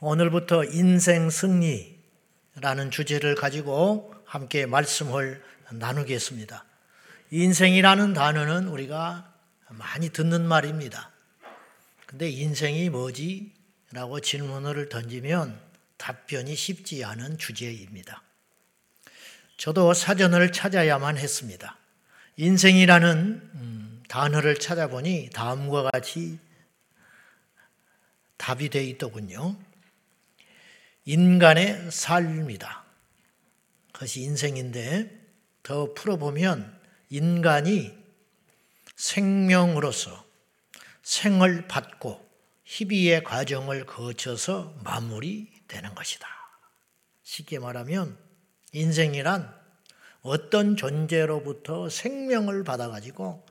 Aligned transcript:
오늘부터 0.00 0.64
인생 0.64 1.30
승리라는 1.30 2.90
주제를 2.90 3.34
가지고 3.34 4.14
함께 4.26 4.66
말씀을 4.66 5.42
나누겠습니다. 5.70 6.66
인생이라는 7.30 8.12
단어는 8.12 8.68
우리가 8.68 9.32
많이 9.70 10.10
듣는 10.10 10.46
말입니다. 10.46 11.10
근데 12.04 12.28
인생이 12.28 12.90
뭐지? 12.90 13.54
라고 13.92 14.20
질문을 14.20 14.90
던지면 14.90 15.58
답변이 15.96 16.54
쉽지 16.54 17.02
않은 17.02 17.38
주제입니다. 17.38 18.22
저도 19.56 19.94
사전을 19.94 20.52
찾아야만 20.52 21.16
했습니다. 21.16 21.78
인생이라는 22.36 23.50
음, 23.54 24.02
단어를 24.08 24.58
찾아보니 24.58 25.30
다음과 25.32 25.90
같이 25.90 26.38
답이 28.36 28.68
되어 28.68 28.82
있더군요. 28.82 29.56
인간의 31.06 31.92
삶이다. 31.92 32.84
그것이 33.92 34.22
인생인데 34.22 35.08
더 35.62 35.94
풀어보면 35.94 36.80
인간이 37.10 37.96
생명으로서 38.96 40.24
생을 41.02 41.68
받고 41.68 42.28
희비의 42.64 43.22
과정을 43.22 43.86
거쳐서 43.86 44.74
마무리되는 44.82 45.94
것이다. 45.94 46.26
쉽게 47.22 47.60
말하면 47.60 48.18
인생이란 48.72 49.54
어떤 50.22 50.76
존재로부터 50.76 51.88
생명을 51.88 52.64
받아가지고 52.64 53.46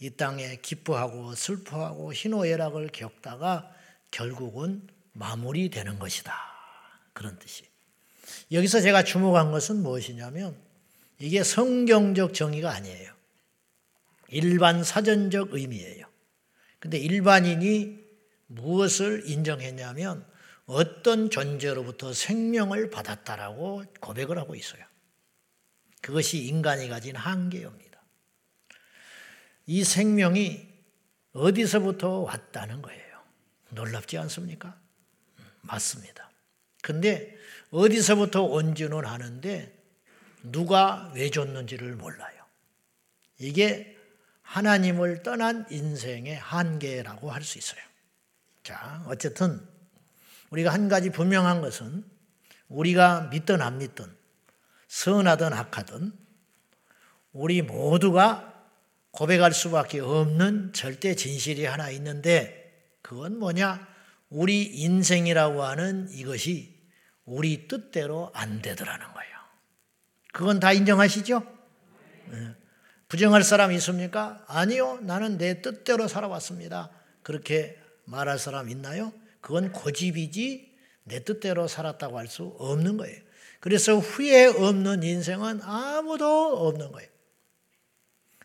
이 0.00 0.10
땅에 0.10 0.56
기뻐하고 0.56 1.34
슬퍼하고 1.34 2.12
희노애락을 2.12 2.90
겪다가 2.92 3.74
결국은 4.10 4.86
마무리되는 5.12 5.98
것이다. 5.98 6.49
그런 7.20 7.38
뜻이. 7.38 7.64
여기서 8.50 8.80
제가 8.80 9.04
주목한 9.04 9.50
것은 9.50 9.82
무엇이냐면 9.82 10.58
이게 11.18 11.44
성경적 11.44 12.32
정의가 12.32 12.70
아니에요. 12.70 13.12
일반 14.28 14.82
사전적 14.82 15.52
의미예요. 15.52 16.06
근데 16.78 16.96
일반인이 16.96 18.02
무엇을 18.46 19.24
인정했냐면 19.28 20.26
어떤 20.64 21.28
존재로부터 21.28 22.14
생명을 22.14 22.88
받았다라고 22.88 23.84
고백을 24.00 24.38
하고 24.38 24.54
있어요. 24.54 24.82
그것이 26.00 26.46
인간이 26.46 26.88
가진 26.88 27.16
한계입니다. 27.16 28.02
이 29.66 29.84
생명이 29.84 30.70
어디서부터 31.34 32.20
왔다는 32.20 32.80
거예요. 32.80 33.22
놀랍지 33.72 34.16
않습니까? 34.16 34.80
맞습니다. 35.60 36.29
근데 36.82 37.36
어디서부터 37.70 38.42
온지는 38.42 39.04
아는데 39.04 39.76
누가 40.42 41.12
왜 41.14 41.30
줬는지를 41.30 41.96
몰라요. 41.96 42.44
이게 43.38 43.96
하나님을 44.42 45.22
떠난 45.22 45.66
인생의 45.70 46.36
한계라고 46.36 47.30
할 47.30 47.42
수 47.42 47.58
있어요. 47.58 47.80
자, 48.62 49.04
어쨌든 49.06 49.60
우리가 50.50 50.72
한 50.72 50.88
가지 50.88 51.10
분명한 51.10 51.60
것은 51.60 52.04
우리가 52.68 53.28
믿든 53.30 53.62
안 53.62 53.78
믿든 53.78 54.04
선하든 54.88 55.52
악하든 55.52 56.12
우리 57.32 57.62
모두가 57.62 58.46
고백할 59.12 59.52
수밖에 59.52 60.00
없는 60.00 60.72
절대 60.72 61.14
진실이 61.14 61.64
하나 61.64 61.90
있는데 61.90 62.96
그건 63.02 63.38
뭐냐? 63.38 63.88
우리 64.28 64.62
인생이라고 64.62 65.62
하는 65.64 66.08
이것이 66.12 66.69
우리 67.30 67.68
뜻대로 67.68 68.32
안 68.34 68.60
되더라는 68.60 69.06
거예요. 69.14 69.30
그건 70.32 70.58
다 70.58 70.72
인정하시죠? 70.72 71.40
네. 72.26 72.54
부정할 73.06 73.44
사람 73.44 73.70
있습니까? 73.72 74.44
아니요. 74.48 74.98
나는 75.02 75.38
내 75.38 75.62
뜻대로 75.62 76.08
살아왔습니다. 76.08 76.90
그렇게 77.22 77.78
말할 78.04 78.38
사람 78.40 78.68
있나요? 78.68 79.12
그건 79.40 79.70
고집이지 79.72 80.76
내 81.04 81.22
뜻대로 81.22 81.68
살았다고 81.68 82.18
할 82.18 82.26
수 82.26 82.56
없는 82.58 82.96
거예요. 82.96 83.20
그래서 83.60 83.96
후회 83.96 84.46
없는 84.46 85.04
인생은 85.04 85.62
아무도 85.62 86.66
없는 86.66 86.90
거예요. 86.90 87.08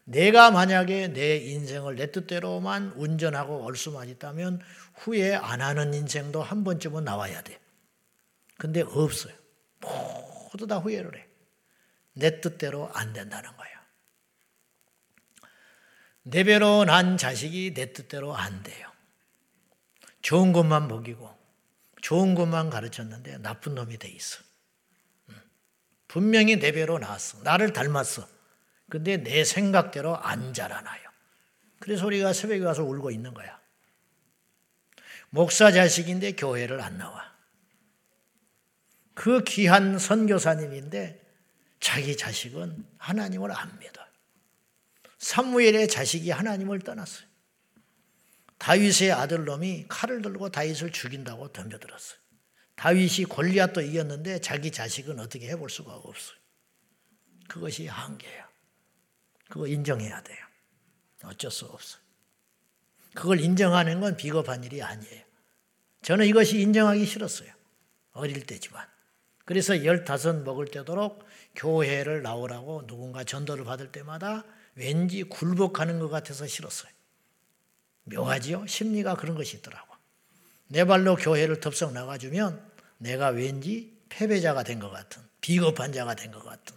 내가 0.03 0.51
만약에 0.51 1.07
내 1.07 1.37
인생을 1.37 1.95
내 1.95 2.11
뜻대로만 2.11 2.93
운전하고 2.95 3.63
올 3.63 3.75
수만 3.75 4.09
있다면 4.09 4.61
후회 4.93 5.33
안 5.33 5.61
하는 5.61 5.95
인생도 5.95 6.43
한 6.43 6.63
번쯤은 6.63 7.03
나와야 7.03 7.41
돼. 7.41 7.59
근데 8.57 8.81
없어요. 8.81 9.33
모두 9.81 10.67
다 10.67 10.77
후회를 10.77 11.17
해. 11.17 11.27
내 12.13 12.39
뜻대로 12.41 12.89
안 12.93 13.13
된다는 13.13 13.55
거예요. 13.55 13.75
내 16.23 16.43
배로 16.43 16.85
난 16.85 17.17
자식이 17.17 17.73
내 17.73 17.93
뜻대로 17.93 18.35
안 18.35 18.63
돼요. 18.63 18.91
좋은 20.21 20.53
것만 20.53 20.87
먹이고 20.87 21.37
좋은 22.01 22.33
것만 22.33 22.69
가르쳤는데 22.69 23.39
나쁜 23.39 23.75
놈이 23.75 23.97
돼 23.97 24.07
있어. 24.09 24.43
분명히 26.07 26.57
내 26.57 26.71
배로 26.71 26.97
나왔어. 26.97 27.43
나를 27.43 27.73
닮았어. 27.73 28.27
근데 28.89 29.17
내 29.17 29.43
생각대로 29.43 30.15
안 30.15 30.53
자라나요. 30.53 31.01
그래서 31.79 32.05
우리가 32.05 32.33
새벽에 32.33 32.61
가서 32.61 32.83
울고 32.83 33.11
있는 33.11 33.33
거야. 33.33 33.59
목사 35.29 35.71
자식인데 35.71 36.33
교회를 36.33 36.79
안 36.81 36.97
나와. 36.97 37.34
그 39.15 39.43
귀한 39.45 39.97
선교사님인데 39.97 41.25
자기 41.79 42.15
자식은 42.15 42.85
하나님을 42.97 43.51
안 43.51 43.79
믿어. 43.79 44.05
사무엘의 45.17 45.87
자식이 45.87 46.29
하나님을 46.29 46.81
떠났어요. 46.81 47.25
다윗의 48.57 49.11
아들놈이 49.11 49.85
칼을 49.87 50.21
들고 50.21 50.49
다윗을 50.49 50.91
죽인다고 50.91 51.51
덤벼들었어요. 51.51 52.19
다윗이 52.75 53.25
골리앗도 53.29 53.81
이겼는데 53.81 54.41
자기 54.41 54.71
자식은 54.71 55.19
어떻게 55.19 55.47
해볼 55.49 55.69
수가 55.69 55.93
없어요. 55.93 56.37
그것이 57.47 57.87
한계야. 57.87 58.49
그거 59.49 59.67
인정해야 59.67 60.21
돼요. 60.23 60.37
어쩔 61.23 61.49
수 61.51 61.65
없어요. 61.65 62.01
그걸 63.13 63.39
인정하는 63.39 64.01
건 64.01 64.17
비겁한 64.17 64.63
일이 64.63 64.81
아니에요. 64.83 65.23
저는 66.01 66.25
이것이 66.27 66.59
인정하기 66.59 67.05
싫었어요. 67.05 67.51
어릴 68.11 68.45
때지만. 68.45 68.94
그래서 69.45 69.85
열다섯 69.85 70.43
먹을 70.43 70.65
때도록 70.65 71.23
교회를 71.55 72.23
나오라고 72.23 72.85
누군가 72.87 73.23
전도를 73.23 73.63
받을 73.63 73.91
때마다 73.91 74.43
왠지 74.75 75.23
굴복하는 75.23 75.99
것 75.99 76.09
같아서 76.09 76.47
싫었어요. 76.47 76.91
묘하지요? 78.05 78.67
심리가 78.67 79.15
그런 79.15 79.35
것이 79.35 79.57
있더라고. 79.57 79.95
내 80.67 80.83
발로 80.83 81.15
교회를 81.15 81.59
덥석 81.59 81.93
나가주면 81.93 82.61
내가 82.97 83.29
왠지 83.29 83.95
패배자가 84.09 84.63
된 84.63 84.79
것 84.79 84.89
같은, 84.89 85.21
비겁한 85.41 85.91
자가 85.93 86.15
된 86.15 86.31
것 86.31 86.43
같은, 86.43 86.75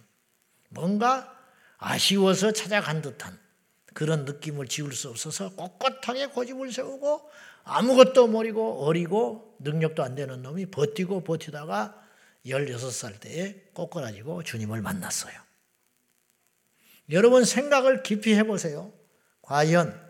뭔가 0.69 1.35
아쉬워서 1.77 2.51
찾아간 2.51 3.01
듯한 3.01 3.37
그런 3.93 4.25
느낌을 4.25 4.67
지울 4.67 4.93
수 4.93 5.09
없어서 5.09 5.55
꼿꼿하게 5.55 6.27
고집을 6.27 6.71
세우고 6.71 7.29
아무것도 7.63 8.27
모르고 8.27 8.85
어리고 8.85 9.55
능력도 9.59 10.03
안 10.03 10.15
되는 10.15 10.41
놈이 10.41 10.67
버티고 10.67 11.23
버티다가 11.23 11.99
16살 12.45 13.19
때에 13.19 13.69
꼬꾸라지고 13.73 14.43
주님을 14.43 14.81
만났어요. 14.81 15.33
여러분 17.11 17.43
생각을 17.43 18.03
깊이 18.03 18.35
해보세요. 18.35 18.93
과연 19.41 20.09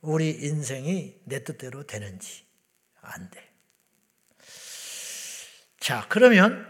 우리 0.00 0.30
인생이 0.30 1.20
내 1.24 1.44
뜻대로 1.44 1.86
되는지 1.86 2.44
안 3.02 3.30
돼. 3.30 3.50
자, 5.78 6.06
그러면 6.08 6.66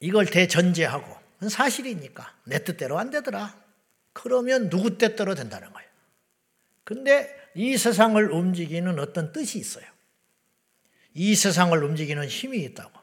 이걸 0.00 0.26
대전제하고 0.26 1.20
사실이니까 1.48 2.34
내 2.44 2.64
뜻대로 2.64 2.98
안 2.98 3.10
되더라. 3.10 3.58
그러면 4.12 4.68
누구 4.68 4.98
뜻대로 4.98 5.34
된다는 5.34 5.72
거예요. 5.72 5.88
근데 6.84 7.34
이 7.54 7.76
세상을 7.76 8.30
움직이는 8.32 8.98
어떤 8.98 9.32
뜻이 9.32 9.58
있어요. 9.58 9.84
이 11.14 11.34
세상을 11.34 11.82
움직이는 11.82 12.26
힘이 12.26 12.62
있다고. 12.64 12.99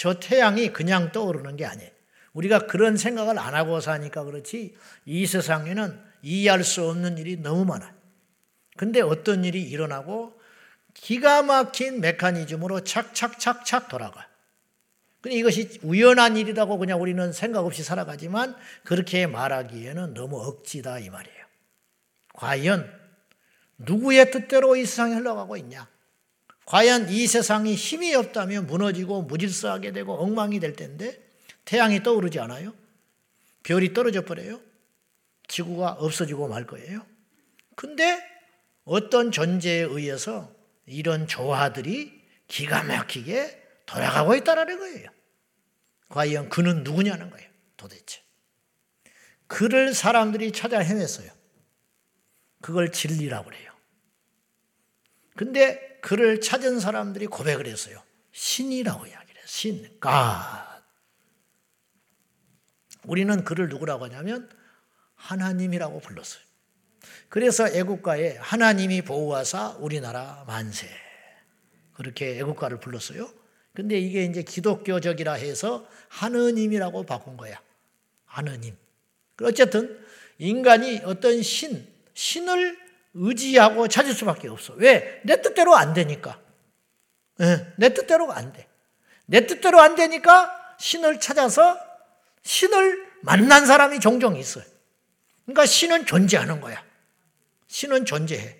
저 0.00 0.14
태양이 0.14 0.72
그냥 0.72 1.12
떠오르는 1.12 1.56
게 1.56 1.66
아니에요. 1.66 1.90
우리가 2.32 2.60
그런 2.60 2.96
생각을 2.96 3.38
안 3.38 3.54
하고 3.54 3.80
사니까 3.80 4.24
그렇지 4.24 4.74
이 5.04 5.26
세상에는 5.26 6.00
이해할 6.22 6.64
수 6.64 6.88
없는 6.88 7.18
일이 7.18 7.36
너무 7.36 7.66
많아요. 7.66 7.92
근데 8.78 9.02
어떤 9.02 9.44
일이 9.44 9.62
일어나고 9.62 10.40
기가 10.94 11.42
막힌 11.42 12.00
메커니즘으로 12.00 12.84
착착착착 12.84 13.88
돌아가요. 13.90 14.24
근데 15.20 15.36
이것이 15.36 15.78
우연한 15.82 16.38
일이라고 16.38 16.78
그냥 16.78 16.98
우리는 17.02 17.30
생각 17.34 17.66
없이 17.66 17.82
살아가지만 17.82 18.56
그렇게 18.84 19.26
말하기에는 19.26 20.14
너무 20.14 20.40
억지다 20.40 21.00
이 21.00 21.10
말이에요. 21.10 21.44
과연 22.32 22.90
누구의 23.76 24.30
뜻대로 24.30 24.76
이 24.76 24.86
세상이 24.86 25.14
흘러가고 25.16 25.58
있냐? 25.58 25.90
과연 26.70 27.08
이 27.08 27.26
세상이 27.26 27.74
힘이 27.74 28.14
없다면 28.14 28.68
무너지고 28.68 29.22
무질서하게 29.22 29.90
되고 29.90 30.14
엉망이 30.14 30.60
될 30.60 30.76
텐데 30.76 31.20
태양이 31.64 32.00
떠오르지 32.00 32.38
않아요? 32.38 32.72
별이 33.64 33.92
떨어져 33.92 34.24
버려요? 34.24 34.60
지구가 35.48 35.94
없어지고 35.98 36.46
말 36.46 36.68
거예요? 36.68 37.04
근데 37.74 38.24
어떤 38.84 39.32
존재에 39.32 39.80
의해서 39.80 40.54
이런 40.86 41.26
조화들이 41.26 42.22
기가 42.46 42.84
막히게 42.84 43.60
돌아가고 43.86 44.36
있다는 44.36 44.78
거예요. 44.78 45.08
과연 46.08 46.50
그는 46.50 46.84
누구냐는 46.84 47.30
거예요. 47.30 47.50
도대체. 47.76 48.22
그를 49.48 49.92
사람들이 49.92 50.52
찾아 50.52 50.78
헤맸어요. 50.78 51.32
그걸 52.62 52.92
진리라고 52.92 53.46
그래요. 53.46 53.69
근데 55.40 55.98
그를 56.02 56.42
찾은 56.42 56.80
사람들이 56.80 57.26
고백을 57.26 57.66
했어요. 57.66 58.02
신이라고 58.30 59.06
이야기를 59.06 59.36
해요. 59.36 59.44
신, 59.46 59.98
가. 59.98 60.82
우리는 63.04 63.42
그를 63.42 63.70
누구라고 63.70 64.04
하냐면 64.04 64.50
하나님이라고 65.14 66.00
불렀어요. 66.00 66.42
그래서 67.30 67.66
애국가에 67.66 68.36
하나님이 68.36 69.00
보호하사 69.00 69.76
우리나라 69.78 70.44
만세. 70.46 70.90
그렇게 71.94 72.38
애국가를 72.40 72.78
불렀어요. 72.78 73.32
근데 73.72 73.98
이게 73.98 74.24
이제 74.24 74.42
기독교적이라 74.42 75.32
해서 75.32 75.88
하느님이라고 76.08 77.04
바꾼 77.04 77.38
거야. 77.38 77.58
하느님. 78.26 78.76
어쨌든 79.40 80.04
인간이 80.36 81.00
어떤 81.02 81.40
신, 81.40 81.88
신을 82.12 82.89
의지하고 83.14 83.88
찾을 83.88 84.14
수밖에 84.14 84.48
없어. 84.48 84.74
왜? 84.74 85.20
내 85.24 85.40
뜻대로 85.42 85.76
안 85.76 85.94
되니까. 85.94 86.40
네, 87.38 87.72
내 87.76 87.94
뜻대로가 87.94 88.36
안 88.36 88.52
돼. 88.52 88.68
내 89.26 89.46
뜻대로 89.46 89.80
안 89.80 89.94
되니까 89.94 90.76
신을 90.78 91.20
찾아서 91.20 91.78
신을 92.42 93.08
만난 93.22 93.66
사람이 93.66 94.00
종종 94.00 94.36
있어요. 94.36 94.64
그러니까 95.44 95.66
신은 95.66 96.06
존재하는 96.06 96.60
거야. 96.60 96.84
신은 97.66 98.04
존재해. 98.04 98.56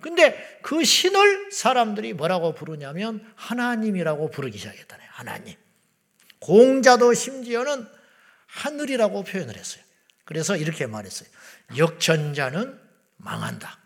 근데 0.00 0.58
그 0.62 0.84
신을 0.84 1.52
사람들이 1.52 2.14
뭐라고 2.14 2.54
부르냐면 2.54 3.32
하나님이라고 3.36 4.30
부르기 4.30 4.58
시작했다네. 4.58 5.04
하나님. 5.08 5.56
공자도 6.38 7.12
심지어는 7.14 7.86
하늘이라고 8.46 9.24
표현을 9.24 9.56
했어요. 9.56 9.82
그래서 10.24 10.56
이렇게 10.56 10.86
말했어요. 10.86 11.28
역천자는 11.76 12.80
망한다. 13.16 13.79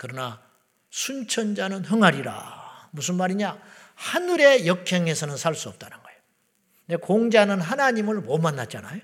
그러나 0.00 0.42
순천자는 0.88 1.84
흥하리라. 1.84 2.88
무슨 2.90 3.16
말이냐? 3.16 3.60
하늘의 3.96 4.66
역행에서는 4.66 5.36
살 5.36 5.54
수 5.54 5.68
없다는 5.68 6.02
거예요. 6.02 6.18
근데 6.86 6.96
공자는 6.96 7.60
하나님을 7.60 8.22
못 8.22 8.38
만났잖아요. 8.38 8.98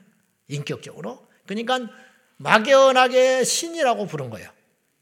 인격적으로. 0.48 1.30
그러니까 1.44 1.80
막연하게 2.38 3.44
신이라고 3.44 4.06
부른 4.06 4.30
거예요. 4.30 4.50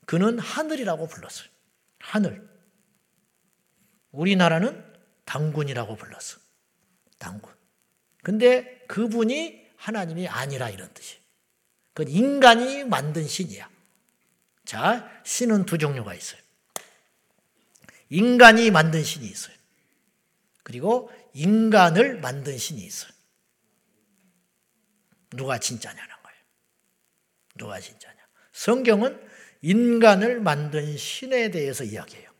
그는 0.04 0.40
하늘이라고 0.40 1.06
불렀어요. 1.06 1.48
하늘. 2.00 2.44
우리나라는 4.10 4.84
당군이라고 5.26 5.94
불렀어. 5.94 6.40
당군. 7.18 7.52
근데 8.24 8.84
그분이 8.88 9.64
하나님이 9.76 10.26
아니라 10.26 10.70
이런 10.70 10.92
뜻이에요. 10.92 11.22
그건 11.92 12.12
인간이 12.12 12.82
만든 12.82 13.28
신이야. 13.28 13.73
자, 14.64 15.08
신은 15.24 15.66
두 15.66 15.78
종류가 15.78 16.14
있어요. 16.14 16.40
인간이 18.08 18.70
만든 18.70 19.02
신이 19.02 19.26
있어요. 19.26 19.54
그리고 20.62 21.10
인간을 21.34 22.20
만든 22.20 22.56
신이 22.56 22.80
있어요. 22.80 23.12
누가 25.30 25.58
진짜냐는 25.58 26.08
거예요. 26.22 26.38
누가 27.56 27.80
진짜냐. 27.80 28.14
성경은 28.52 29.20
인간을 29.62 30.40
만든 30.40 30.96
신에 30.96 31.50
대해서 31.50 31.84
이야기해요. 31.84 32.30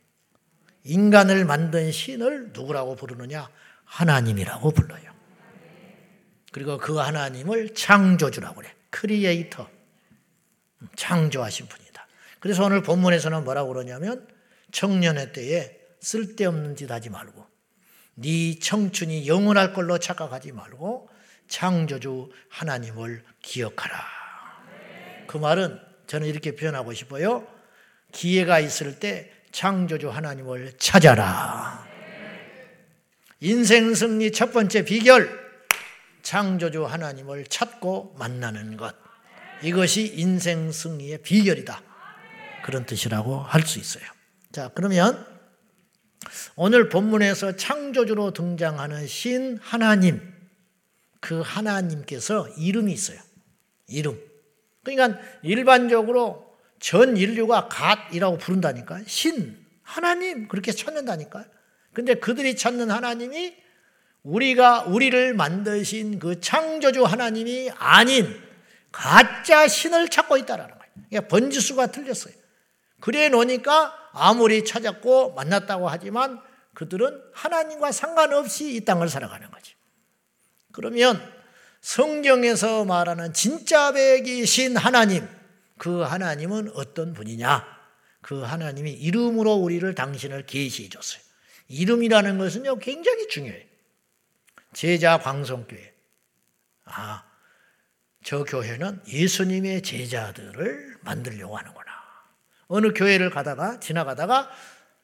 인간을 0.84 1.44
만든 1.44 1.90
신을 1.90 2.50
누구라고 2.52 2.94
부르느냐? 2.94 3.50
하나님이라고 3.84 4.70
불러요. 4.70 5.14
그리고 6.52 6.78
그 6.78 6.96
하나님을 6.98 7.74
창조주라고 7.74 8.56
그래. 8.56 8.74
크리에이터. 8.90 9.68
창조하신 10.94 11.66
분이다. 11.66 11.83
그래서 12.44 12.62
오늘 12.62 12.82
본문에서는 12.82 13.42
뭐라고 13.44 13.72
그러냐면 13.72 14.28
청년의 14.70 15.32
때에 15.32 15.78
쓸데없는 16.00 16.76
짓 16.76 16.90
하지 16.90 17.08
말고 17.08 17.46
네 18.16 18.58
청춘이 18.58 19.26
영원할 19.26 19.72
걸로 19.72 19.96
착각하지 19.96 20.52
말고 20.52 21.08
창조주 21.48 22.30
하나님을 22.50 23.24
기억하라. 23.40 23.96
그 25.26 25.38
말은 25.38 25.80
저는 26.06 26.26
이렇게 26.26 26.54
표현하고 26.54 26.92
싶어요. 26.92 27.46
기회가 28.12 28.60
있을 28.60 28.98
때 28.98 29.32
창조주 29.50 30.10
하나님을 30.10 30.74
찾아라. 30.76 31.88
인생 33.40 33.94
승리 33.94 34.32
첫 34.32 34.52
번째 34.52 34.84
비결. 34.84 35.30
창조주 36.20 36.84
하나님을 36.84 37.46
찾고 37.46 38.16
만나는 38.18 38.76
것. 38.76 38.94
이것이 39.62 40.12
인생 40.18 40.70
승리의 40.70 41.22
비결이다. 41.22 41.93
그런 42.64 42.86
뜻이라고 42.86 43.40
할 43.40 43.62
수 43.66 43.78
있어요. 43.78 44.04
자, 44.50 44.70
그러면 44.74 45.26
오늘 46.56 46.88
본문에서 46.88 47.56
창조주로 47.56 48.32
등장하는 48.32 49.06
신 49.06 49.58
하나님, 49.60 50.32
그 51.20 51.42
하나님께서 51.42 52.48
이름이 52.56 52.90
있어요. 52.90 53.18
이름. 53.86 54.18
그러니까 54.82 55.20
일반적으로 55.42 56.56
전 56.80 57.18
인류가 57.18 57.68
갓이라고 57.68 58.38
부른다니까. 58.38 59.02
신, 59.06 59.62
하나님, 59.82 60.48
그렇게 60.48 60.72
찾는다니까. 60.72 61.44
근데 61.92 62.14
그들이 62.14 62.56
찾는 62.56 62.90
하나님이 62.90 63.56
우리가 64.22 64.84
우리를 64.84 65.34
만드신 65.34 66.18
그 66.18 66.40
창조주 66.40 67.04
하나님이 67.04 67.70
아닌 67.76 68.26
가짜 68.90 69.68
신을 69.68 70.08
찾고 70.08 70.38
있다라는 70.38 70.78
거예요. 70.78 70.92
그러니까 71.10 71.28
번지수가 71.28 71.88
틀렸어요. 71.88 72.43
그래 73.04 73.28
놓으니까 73.28 73.94
아무리 74.14 74.64
찾았고 74.64 75.34
만났다고 75.34 75.90
하지만 75.90 76.40
그들은 76.72 77.20
하나님과 77.34 77.92
상관없이 77.92 78.74
이 78.74 78.80
땅을 78.82 79.10
살아가는 79.10 79.50
거지. 79.50 79.74
그러면 80.72 81.20
성경에서 81.82 82.86
말하는 82.86 83.34
진짜 83.34 83.92
백이신 83.92 84.78
하나님, 84.78 85.28
그 85.76 86.00
하나님은 86.00 86.70
어떤 86.76 87.12
분이냐? 87.12 87.66
그 88.22 88.40
하나님이 88.40 88.92
이름으로 88.92 89.52
우리를 89.52 89.94
당신을 89.94 90.46
계시해 90.46 90.88
줬어요. 90.88 91.20
이름이라는 91.68 92.38
것은요, 92.38 92.78
굉장히 92.78 93.28
중요해요. 93.28 93.66
제자 94.72 95.18
광성교회. 95.18 95.92
아, 96.86 97.22
저 98.24 98.44
교회는 98.44 99.02
예수님의 99.06 99.82
제자들을 99.82 101.00
만들려고 101.02 101.58
하는구나. 101.58 101.83
어느 102.68 102.92
교회를 102.92 103.30
가다가, 103.30 103.80
지나가다가 103.80 104.50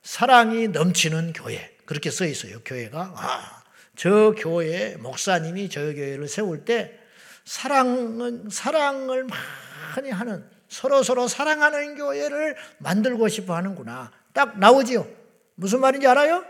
사랑이 0.02 0.68
넘치는 0.68 1.32
교회. 1.32 1.76
그렇게 1.84 2.10
써 2.10 2.24
있어요, 2.24 2.60
교회가. 2.64 3.14
아, 3.16 3.62
저 3.96 4.34
교회 4.36 4.96
목사님이 4.96 5.68
저 5.68 5.80
교회를 5.80 6.28
세울 6.28 6.64
때 6.64 6.98
사랑은 7.44 8.48
사랑을 8.50 9.24
많이 9.24 10.10
하는 10.10 10.48
서로 10.68 11.02
서로 11.02 11.26
사랑하는 11.26 11.96
교회를 11.96 12.56
만들고 12.78 13.28
싶어 13.28 13.56
하는구나. 13.56 14.12
딱 14.32 14.58
나오지요. 14.58 15.06
무슨 15.56 15.80
말인지 15.80 16.06
알아요? 16.06 16.44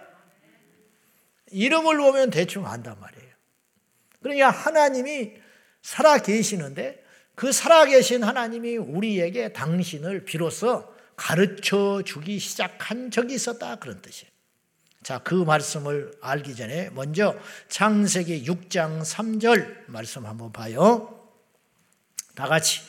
이름을 1.51 1.97
보면 1.97 2.31
대충 2.31 2.67
안단 2.67 3.01
말이에요. 3.01 3.31
그러니까 4.23 4.51
하나님이 4.51 5.33
살아 5.83 6.19
계시는데 6.19 7.03
그 7.35 7.53
살아 7.53 7.87
계신 7.87 8.23
하나님이 8.23 8.77
우리에게 8.77 9.53
당신을 9.53 10.25
비로소 10.25 10.85
가르쳐 11.21 12.03
주기 12.03 12.39
시작한 12.39 13.11
적이 13.11 13.35
있었다 13.35 13.77
그런 13.77 14.01
뜻이에요. 14.01 14.31
자, 15.03 15.19
그 15.19 15.35
말씀을 15.35 16.13
알기 16.23 16.57
전에 16.57 16.89
먼저 16.95 17.37
창세기 17.69 18.45
6장 18.45 19.03
3절 19.03 19.85
말씀 19.89 20.25
한번 20.25 20.51
봐요. 20.51 21.29
다 22.35 22.47
같이. 22.49 22.81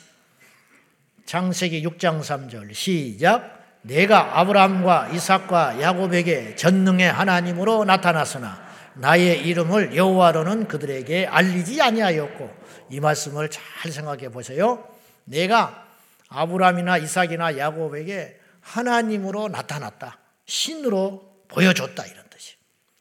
창세기 1.26 1.86
6장 1.86 2.22
3절 2.22 2.72
시작. 2.72 3.60
내가 3.82 4.40
아브라함과 4.40 5.10
이삭과 5.10 5.82
야곱에게 5.82 6.56
전능의 6.56 7.12
하나님으로 7.12 7.84
나타났으나 7.84 8.66
나의 8.94 9.46
이름을 9.46 9.94
여호와로는 9.94 10.68
그들에게 10.68 11.26
알리지 11.26 11.82
아니하였고 11.82 12.50
이 12.90 13.00
말씀을 13.00 13.50
잘 13.50 13.92
생각해 13.92 14.30
보세요. 14.30 14.88
내가 15.24 15.91
아브라함이나 16.32 16.98
이삭이나 16.98 17.58
야곱에게 17.58 18.38
하나님으로 18.60 19.48
나타났다. 19.48 20.18
신으로 20.46 21.44
보여줬다 21.48 22.06
이런 22.06 22.28
뜻이. 22.30 22.56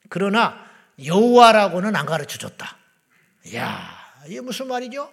그러나 0.10 0.66
여호와라고는 1.04 1.96
안 1.96 2.06
가르쳐 2.06 2.38
줬다. 2.38 2.78
야, 3.56 3.90
이게 4.28 4.42
무슨 4.42 4.68
말이죠? 4.68 5.12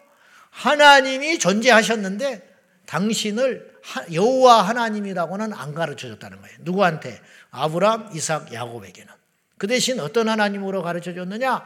하나님이 0.51 1.39
존재하셨는데 1.39 2.47
당신을 2.87 3.79
여호와 4.13 4.63
하나님이라고는 4.63 5.53
안 5.53 5.75
가르쳐 5.75 6.09
줬다는 6.09 6.41
거예요. 6.41 6.57
누구한테? 6.61 7.21
아브람, 7.51 8.11
이삭, 8.15 8.53
야곱에게는. 8.53 9.13
그 9.57 9.67
대신 9.67 10.01
어떤 10.01 10.29
하나님으로 10.29 10.83
가르쳐 10.83 11.15
줬느냐? 11.15 11.65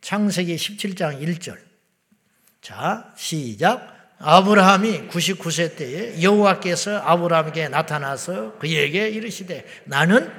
창세기 0.00 0.56
17장 0.56 1.20
1절. 1.20 1.58
자, 2.60 3.12
시작. 3.16 3.95
아브라함이 4.18 5.08
99세 5.08 5.76
때에 5.76 6.22
여호와께서 6.22 6.98
아브라함에게 6.98 7.68
나타나서 7.68 8.58
그에게 8.58 9.08
이르시되 9.08 9.66
나는 9.84 10.32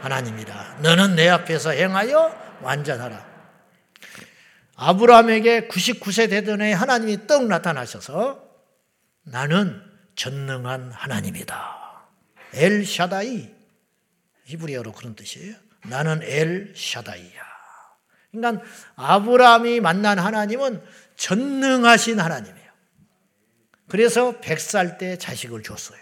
하나님이다. 0.00 0.78
너는 0.82 1.16
내 1.16 1.28
앞에서 1.28 1.70
행하여 1.70 2.58
완전하라. 2.62 3.26
아브라함에게 4.76 5.68
99세 5.68 6.30
되던 6.30 6.62
해 6.62 6.72
하나님이 6.72 7.26
떡 7.26 7.46
나타나셔서 7.46 8.42
나는 9.24 9.82
전능한 10.14 10.92
하나님이다. 10.92 11.80
엘 12.54 12.84
샤다이. 12.86 13.50
히브리어로 14.44 14.92
그런 14.92 15.14
뜻이에요. 15.14 15.54
나는 15.86 16.20
엘 16.22 16.72
샤다이야. 16.76 17.50
그러니까 18.32 18.64
아브라함이 18.96 19.80
만난 19.80 20.18
하나님은 20.18 20.82
전능하신 21.16 22.20
하나님이에요. 22.20 22.59
그래서 23.90 24.40
100살 24.40 24.98
때 24.98 25.18
자식을 25.18 25.62
줬어요. 25.62 26.00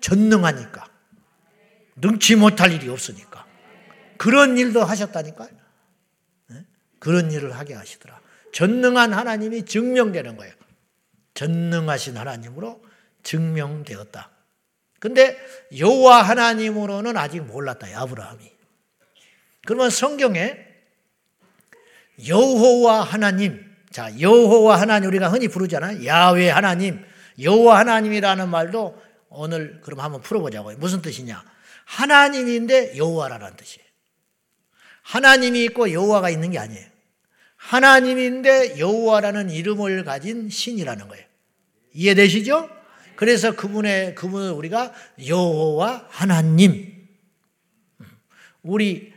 전능하니까. 0.00 0.86
능치 1.96 2.36
못할 2.36 2.72
일이 2.72 2.88
없으니까. 2.88 3.46
그런 4.18 4.58
일도 4.58 4.84
하셨다니까요. 4.84 5.48
네? 6.48 6.64
그런 6.98 7.32
일을 7.32 7.52
하게 7.52 7.74
하시더라. 7.74 8.20
전능한 8.52 9.14
하나님이 9.14 9.64
증명되는 9.64 10.36
거예요. 10.36 10.52
전능하신 11.32 12.18
하나님으로 12.18 12.84
증명되었다. 13.22 14.30
근데 15.00 15.38
여호와 15.76 16.22
하나님으로는 16.22 17.16
아직 17.16 17.40
몰랐다. 17.40 17.88
아브라함이. 17.94 18.52
그러면 19.66 19.90
성경에 19.90 20.58
여호와 22.28 23.02
하나님, 23.02 23.73
자 23.94 24.10
여호와 24.18 24.80
하나님 24.80 25.08
우리가 25.08 25.28
흔히 25.28 25.46
부르잖아요. 25.46 26.04
야외 26.04 26.50
하나님, 26.50 27.04
여호와 27.40 27.78
하나님이라는 27.78 28.48
말도 28.48 29.00
오늘 29.28 29.80
그럼 29.82 30.00
한번 30.00 30.20
풀어보자고요. 30.20 30.78
무슨 30.78 31.00
뜻이냐? 31.00 31.44
하나님인데 31.84 32.96
여호와라는 32.96 33.54
뜻이에요. 33.56 33.86
하나님이 35.02 35.62
있고 35.66 35.92
여호와가 35.92 36.28
있는 36.28 36.50
게 36.50 36.58
아니에요. 36.58 36.84
하나님인데 37.54 38.80
여호와라는 38.80 39.50
이름을 39.50 40.02
가진 40.02 40.50
신이라는 40.50 41.06
거예요. 41.06 41.24
이해되시죠? 41.92 42.68
그래서 43.14 43.54
그분의 43.54 44.16
그분을 44.16 44.50
우리가 44.50 44.92
여호와 45.24 46.06
하나님. 46.08 47.06
우리 48.60 49.14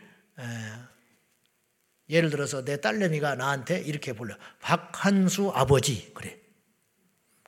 예를 2.09 2.29
들어서 2.29 2.63
내 2.63 2.79
딸내미가 2.79 3.35
나한테 3.35 3.79
이렇게 3.79 4.13
불러 4.13 4.35
박한수 4.61 5.51
아버지 5.53 6.13
그래. 6.13 6.39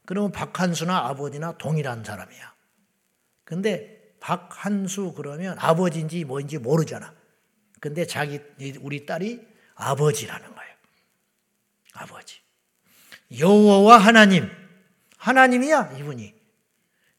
그러면 0.05 0.31
박한수나 0.31 1.07
아버지나 1.07 1.57
동일한 1.57 2.03
사람이야. 2.03 2.53
근데 3.43 4.15
박한수 4.19 5.13
그러면 5.15 5.57
아버지인지 5.59 6.25
뭐인지 6.25 6.57
모르잖아. 6.57 7.13
근데 7.79 8.05
자기 8.05 8.39
우리 8.81 9.05
딸이 9.05 9.39
아버지라는 9.75 10.55
거예요. 10.55 10.73
아버지. 11.93 12.39
여호와 13.37 13.97
하나님. 13.97 14.49
하나님이야, 15.17 15.97
이분이. 15.99 16.33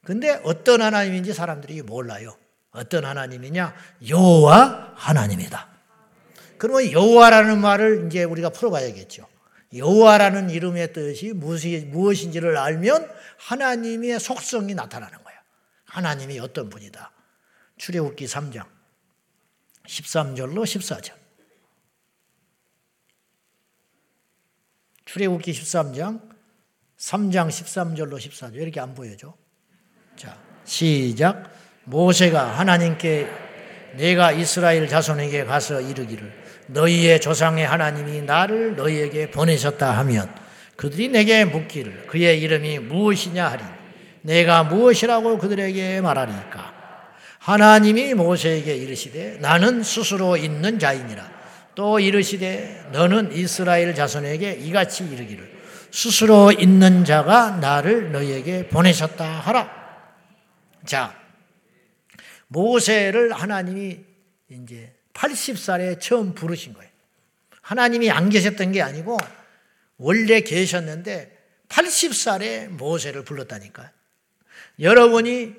근데 0.05 0.41
어떤 0.45 0.83
하나님인지 0.83 1.33
사람들이 1.33 1.83
몰라요. 1.83 2.37
어떤 2.73 3.05
하나님이냐? 3.05 3.75
여호와 4.09 4.95
하나님이다. 4.97 5.70
그러면 6.61 6.93
여호와라는 6.93 7.59
말을 7.59 8.07
이제 8.07 8.23
우리가 8.23 8.51
풀어봐야겠죠. 8.51 9.27
여호와라는 9.75 10.51
이름의 10.51 10.93
뜻이 10.93 11.33
무엇인지를 11.33 12.59
알면 12.59 13.11
하나님의 13.39 14.21
속성이 14.21 14.75
나타나는 14.75 15.25
거예요. 15.25 15.41
하나님이 15.87 16.39
어떤 16.39 16.69
분이다. 16.69 17.13
출애굽기 17.79 18.27
3장 18.27 18.67
13절로 19.87 20.65
14절. 20.65 21.15
출애굽기 25.07 25.53
13장 25.53 26.21
3장 26.99 27.49
13절로 27.49 28.19
14절 28.19 28.57
이렇게 28.57 28.81
안 28.81 28.95
보여줘. 28.95 29.35
자, 30.15 30.39
시작. 30.67 31.51
모세가 31.85 32.59
하나님께 32.59 33.31
내가 33.97 34.33
이스라엘 34.33 34.87
자손에게 34.87 35.45
가서 35.45 35.81
이르기를 35.81 36.40
너희의 36.73 37.21
조상의 37.21 37.67
하나님이 37.67 38.23
나를 38.23 38.77
너희에게 38.77 39.31
보내셨다 39.31 39.97
하면 39.99 40.33
그들이 40.77 41.09
내게 41.09 41.45
묻기를 41.45 42.07
그의 42.07 42.41
이름이 42.41 42.79
무엇이냐 42.81 43.49
하리? 43.49 43.63
내가 44.23 44.65
무엇이라고 44.65 45.39
그들에게 45.39 46.01
말하리까? 46.01 46.81
하나님이 47.39 48.15
모세에게 48.15 48.77
이르시되 48.77 49.39
나는 49.41 49.83
스스로 49.83 50.37
있는 50.37 50.79
자이니라. 50.79 51.41
또 51.75 51.99
이르시되 51.99 52.89
너는 52.93 53.33
이스라엘 53.33 53.95
자손에게 53.95 54.53
이같이 54.61 55.05
이르기를 55.05 55.51
스스로 55.91 56.53
있는 56.53 57.05
자가 57.05 57.53
나를 57.53 58.13
너희에게 58.13 58.69
보내셨다 58.69 59.25
하라. 59.25 59.71
자 60.85 61.15
모세를 62.49 63.33
하나님이 63.33 63.99
이제 64.51 64.93
80살에 65.15 66.01
처음 66.01 66.35
부르신 66.35 66.73
거예요. 66.73 66.91
하나님이 67.63 68.11
안 68.11 68.31
계셨던 68.31 68.73
게 68.73 68.83
아니고 68.83 69.17
원래 69.97 70.41
계셨는데 70.41 71.39
80살에 71.69 72.69
모세를 72.69 73.25
불렀다니까요. 73.25 73.89
여러분이 74.81 75.55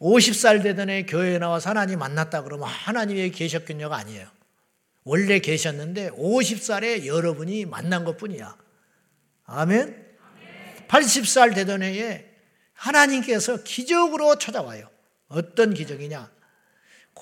50살 0.00 0.62
되던 0.62 0.90
해 0.90 1.04
교회에 1.04 1.38
나와서 1.38 1.70
하나님 1.70 1.98
만났다 1.98 2.42
그러면 2.42 2.68
하나님이 2.68 3.30
계셨겠냐가 3.30 3.96
아니에요. 3.96 4.28
원래 5.04 5.38
계셨는데 5.40 6.10
50살에 6.10 7.06
여러분이 7.06 7.66
만난 7.66 8.04
것 8.04 8.16
뿐이야. 8.16 8.56
아멘? 9.44 10.12
80살 10.88 11.54
되던 11.54 11.82
해에 11.82 12.28
하나님께서 12.74 13.62
기적으로 13.62 14.38
찾아와요. 14.38 14.88
어떤 15.28 15.74
기적이냐? 15.74 16.30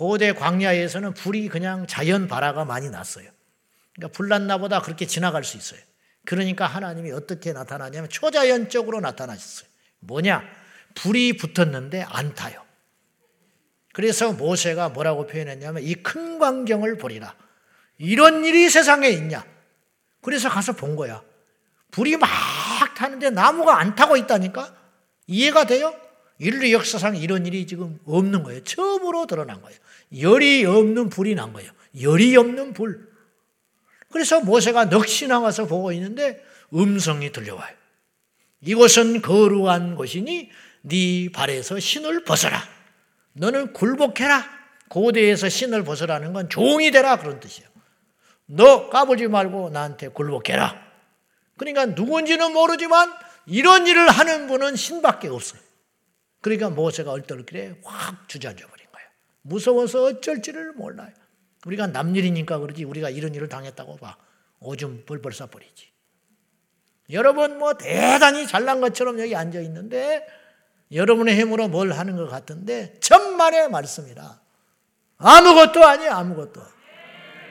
고대 0.01 0.33
광야에서는 0.33 1.13
불이 1.13 1.51
그냥 1.51 1.87
자연 1.87 2.27
발화가 2.27 2.65
많이 2.65 2.89
났어요. 2.89 3.29
그러니까 3.95 4.17
불났나 4.17 4.57
보다 4.57 4.81
그렇게 4.81 5.05
지나갈 5.07 5.45
수 5.45 5.59
있어요. 5.59 5.79
그러니까 6.25 6.67
하나님이 6.67 7.13
어떻게 7.13 7.53
나타나냐면 7.53 8.09
초자연적으로 8.09 9.01
나타나셨어요. 9.01 9.69
뭐냐? 9.99 10.43
불이 10.95 11.37
붙었는데 11.37 12.07
안 12.09 12.35
타요. 12.35 12.65
그래서 13.93 14.33
모세가 14.33 14.89
뭐라고 14.89 15.27
표현했냐면 15.27 15.83
이 15.83 15.97
큰 15.97 16.39
광경을 16.39 16.97
보리라. 16.97 17.35
이런 17.99 18.43
일이 18.47 18.71
세상에 18.71 19.11
있냐? 19.11 19.45
그래서 20.23 20.49
가서 20.49 20.73
본 20.73 20.97
거야. 20.97 21.23
불이 21.91 22.17
막 22.17 22.27
타는데 22.97 23.29
나무가 23.29 23.79
안 23.79 23.95
타고 23.95 24.17
있다니까? 24.17 24.75
이해가 25.27 25.65
돼요? 25.67 25.95
인류 26.41 26.73
역사상 26.73 27.17
이런 27.17 27.45
일이 27.45 27.67
지금 27.67 28.01
없는 28.07 28.43
거예요. 28.43 28.65
처음으로 28.65 29.27
드러난 29.27 29.61
거예요. 29.61 29.79
열이 30.19 30.65
없는 30.65 31.11
불이 31.11 31.35
난 31.35 31.53
거예요. 31.53 31.71
열이 32.01 32.35
없는 32.35 32.73
불. 32.73 33.09
그래서 34.11 34.41
모세가 34.41 34.89
넋이 34.89 35.29
나와서 35.29 35.67
보고 35.67 35.93
있는데 35.93 36.43
음성이 36.75 37.31
들려와요. 37.31 37.77
이곳은 38.63 39.21
거룩한 39.21 39.97
곳이니 39.97 40.51
네 40.83 41.29
발에서 41.31 41.79
신을 41.79 42.25
벗어라. 42.25 42.63
너는 43.35 43.75
굴복해라. 43.75 44.61
고대에서 44.89 45.51
신을 45.51 45.85
벗어라는 45.85 46.33
건 46.33 46.49
종이 46.49 46.91
되라 46.91 47.19
그런 47.19 47.39
뜻이에요. 47.39 47.69
너 48.47 48.89
까불지 48.89 49.29
말고 49.29 49.71
나한테 49.71 50.09
굴복해라. 50.09 50.75
그러니까 51.59 51.85
누군지는 51.85 52.55
모르지만 52.55 53.13
이런 53.45 53.87
일을 53.87 54.09
하는 54.09 54.47
분은 54.47 54.77
신밖에 54.77 55.29
없어요. 55.29 55.61
그러니까 56.41 56.71
모세가 56.71 57.11
얼떨결에 57.11 57.81
확 57.85 58.29
주저앉아 58.29 58.67
버린 58.67 58.87
거예요. 58.93 59.09
무서워서 59.43 60.05
어쩔지를 60.05 60.73
몰라요. 60.73 61.13
우리가 61.67 61.89
남일이니까 61.89 62.59
그러지 62.59 62.85
우리가 62.85 63.11
이런 63.11 63.35
일을 63.35 63.49
당했다고 63.49 63.97
봐. 63.97 64.17
오줌 64.61 65.05
벌벌 65.05 65.33
싸버리지. 65.33 65.91
여러분 67.11 67.59
뭐 67.59 67.75
대단히 67.75 68.47
잘난 68.47 68.81
것처럼 68.81 69.19
여기 69.21 69.35
앉아 69.35 69.61
있는데 69.61 70.27
여러분의 70.93 71.39
힘으로 71.39 71.69
뭘 71.69 71.93
하는 71.93 72.17
것 72.17 72.29
같은데 72.29 72.95
천만의 73.01 73.71
말씀이라. 73.71 74.41
아무것도 75.19 75.85
아니에요, 75.85 76.13
아무것도. 76.13 76.63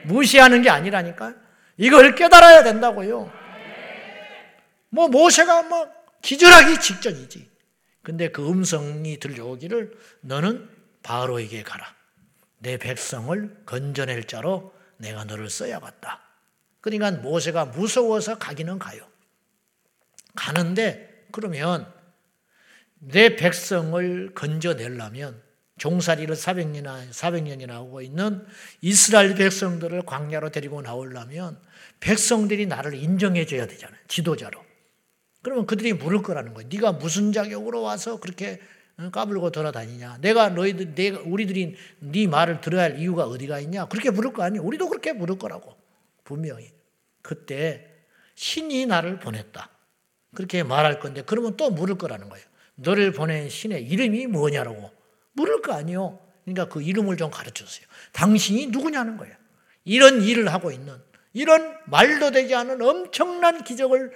무시하는 0.06 0.62
게 0.62 0.70
아니라니까. 0.70 1.34
이걸 1.76 2.14
깨달아야 2.14 2.64
된다고요. 2.64 3.32
뭐 4.90 5.08
모세가 5.08 5.62
뭐 5.62 5.88
기절하기 6.20 6.80
직전이지. 6.80 7.49
근데 8.02 8.28
그 8.28 8.48
음성이 8.48 9.18
들려오기를 9.18 9.96
너는 10.22 10.68
바로에게 11.02 11.62
가라. 11.62 11.94
내 12.58 12.76
백성을 12.76 13.62
건져낼 13.64 14.24
자로 14.24 14.74
내가 14.96 15.24
너를 15.24 15.48
써야겠다. 15.48 16.20
그러니까 16.80 17.10
모세가 17.10 17.66
무서워서 17.66 18.38
가기는 18.38 18.78
가요. 18.78 19.06
가는데 20.34 21.26
그러면 21.32 21.92
내 22.98 23.36
백성을 23.36 24.34
건져내려면 24.34 25.42
종살이를 25.78 26.36
400년이나 26.36 27.10
400년이나 27.10 27.70
하고 27.70 28.02
있는 28.02 28.46
이스라엘 28.82 29.34
백성들을 29.34 30.02
광야로 30.02 30.50
데리고 30.50 30.82
나오려면 30.82 31.58
백성들이 32.00 32.66
나를 32.66 32.94
인정해 32.94 33.46
줘야 33.46 33.66
되잖아요. 33.66 33.98
지도자로. 34.06 34.69
그러면 35.42 35.66
그들이 35.66 35.92
물을 35.94 36.22
거라는 36.22 36.54
거예요. 36.54 36.68
네가 36.70 36.92
무슨 36.92 37.32
자격으로 37.32 37.82
와서 37.82 38.20
그렇게 38.20 38.60
어, 38.98 39.10
까불고 39.10 39.50
돌아다니냐? 39.50 40.18
내가 40.20 40.50
너희들 40.50 40.94
내가 40.94 41.20
우리들이 41.24 41.76
네 42.00 42.26
말을 42.26 42.60
들어야 42.60 42.84
할 42.84 42.98
이유가 42.98 43.24
어디가 43.24 43.60
있냐? 43.60 43.86
그렇게 43.86 44.10
물을 44.10 44.32
거 44.32 44.42
아니에요. 44.42 44.62
우리도 44.62 44.88
그렇게 44.88 45.12
물을 45.12 45.38
거라고. 45.38 45.74
분명히. 46.24 46.70
그때 47.22 47.86
신이 48.34 48.86
나를 48.86 49.18
보냈다. 49.18 49.70
그렇게 50.34 50.62
말할 50.62 51.00
건데 51.00 51.22
그러면 51.24 51.56
또 51.56 51.70
물을 51.70 51.96
거라는 51.96 52.28
거예요. 52.28 52.46
너를 52.76 53.12
보낸 53.12 53.48
신의 53.48 53.84
이름이 53.84 54.26
뭐냐라고 54.28 54.90
물을 55.32 55.60
거 55.60 55.72
아니요. 55.72 56.18
그러니까 56.44 56.72
그 56.72 56.82
이름을 56.82 57.16
좀 57.16 57.30
가르쳐 57.30 57.64
주세요. 57.64 57.86
당신이 58.12 58.68
누구냐는 58.68 59.16
거예요. 59.16 59.34
이런 59.84 60.22
일을 60.22 60.52
하고 60.52 60.70
있는 60.70 60.94
이런 61.32 61.76
말도 61.86 62.32
되지 62.32 62.54
않은 62.54 62.82
엄청난 62.82 63.62
기적을 63.62 64.12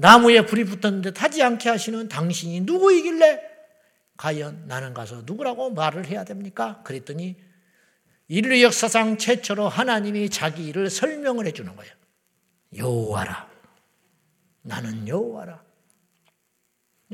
나무에 0.00 0.46
불이 0.46 0.64
붙었는데 0.64 1.12
타지 1.12 1.42
않게 1.42 1.68
하시는 1.68 2.08
당신이 2.08 2.60
누구이길래 2.60 3.42
과연 4.16 4.68
나는 4.68 4.94
가서 4.94 5.22
누구라고 5.26 5.70
말을 5.70 6.06
해야 6.06 6.22
됩니까? 6.22 6.82
그랬더니 6.84 7.36
인류 8.28 8.62
역사상 8.62 9.18
최초로 9.18 9.68
하나님이 9.68 10.30
자기 10.30 10.68
일을 10.68 10.88
설명을 10.88 11.46
해주는 11.46 11.74
거예요. 11.74 11.92
여호와라. 12.76 13.50
나는 14.62 15.08
여호와라. 15.08 15.64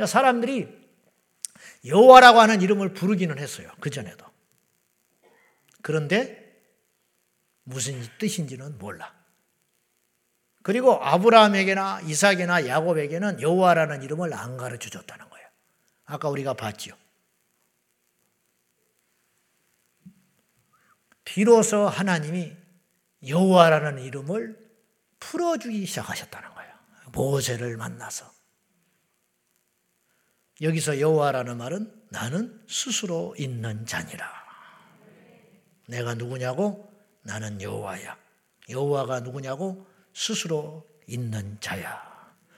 사람들이 0.07 0.69
여호와라고 1.87 2.41
하는 2.41 2.61
이름을 2.61 2.93
부르기는 2.93 3.39
했어요. 3.39 3.71
그 3.81 3.89
전에도. 3.89 4.27
그런데 5.81 6.61
무슨 7.63 8.03
뜻인지는 8.19 8.77
몰라. 8.77 9.24
그리고 10.65 10.95
아브라함에게나 10.95 12.01
이삭이나 12.07 12.67
야곱에게는 12.67 13.43
여호와라는 13.43 14.03
이름을 14.03 14.33
안 14.33 14.57
가르쳐 14.57 14.89
줬다는 14.89 15.29
거예요. 15.29 15.47
아까 16.07 16.31
우리가 16.31 16.55
봤지요. 16.55 16.95
비로소 21.23 21.87
하나님이 21.87 22.57
여호와라는 23.29 24.03
이름을 24.05 24.59
풀어주기 25.21 25.85
시작하셨다는 25.85 26.55
거예요. 26.55 26.73
모세를 27.13 27.77
만나서 27.77 28.33
여기서 30.63 30.99
여호와라는 30.99 31.59
말은 31.59 32.07
나는 32.09 32.65
스스로 32.67 33.35
있는 33.37 33.85
자니라. 33.85 34.27
내가 35.89 36.15
누구냐고? 36.15 36.91
나는 37.21 37.61
여호와야. 37.61 38.17
여호와가 38.71 39.21
누구냐고? 39.21 39.93
스스로 40.15 40.87
있는 41.07 41.59
자야. 41.61 42.03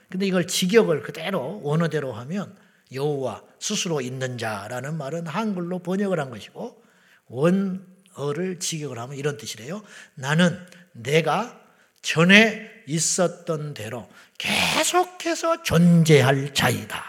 근데 0.09 0.25
이걸 0.25 0.47
직역을 0.47 1.01
그대로 1.01 1.59
원어대로 1.63 2.13
하면 2.13 2.55
여호와 2.93 3.43
스스로 3.59 3.99
있는 3.99 4.37
자라는 4.37 4.97
말은 4.97 5.27
한글로 5.27 5.79
번역을 5.79 6.19
한 6.19 6.29
것이고 6.29 6.81
원어를 7.27 8.59
직역을 8.59 8.97
하면 8.97 9.17
이런 9.17 9.37
뜻이래요. 9.37 9.83
나는 10.15 10.65
내가 10.93 11.59
전에 12.01 12.71
있었던 12.87 13.73
대로 13.73 14.09
계속해서 14.37 15.63
존재할 15.63 16.53
자이다. 16.53 17.03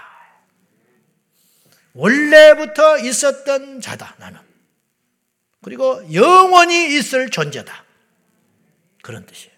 원래부터 1.92 2.98
있었던 2.98 3.80
자다, 3.80 4.16
나는. 4.18 4.40
그리고 5.62 6.02
영원히 6.12 6.96
있을 6.96 7.30
존재다. 7.30 7.84
그런 9.02 9.26
뜻이에요. 9.26 9.57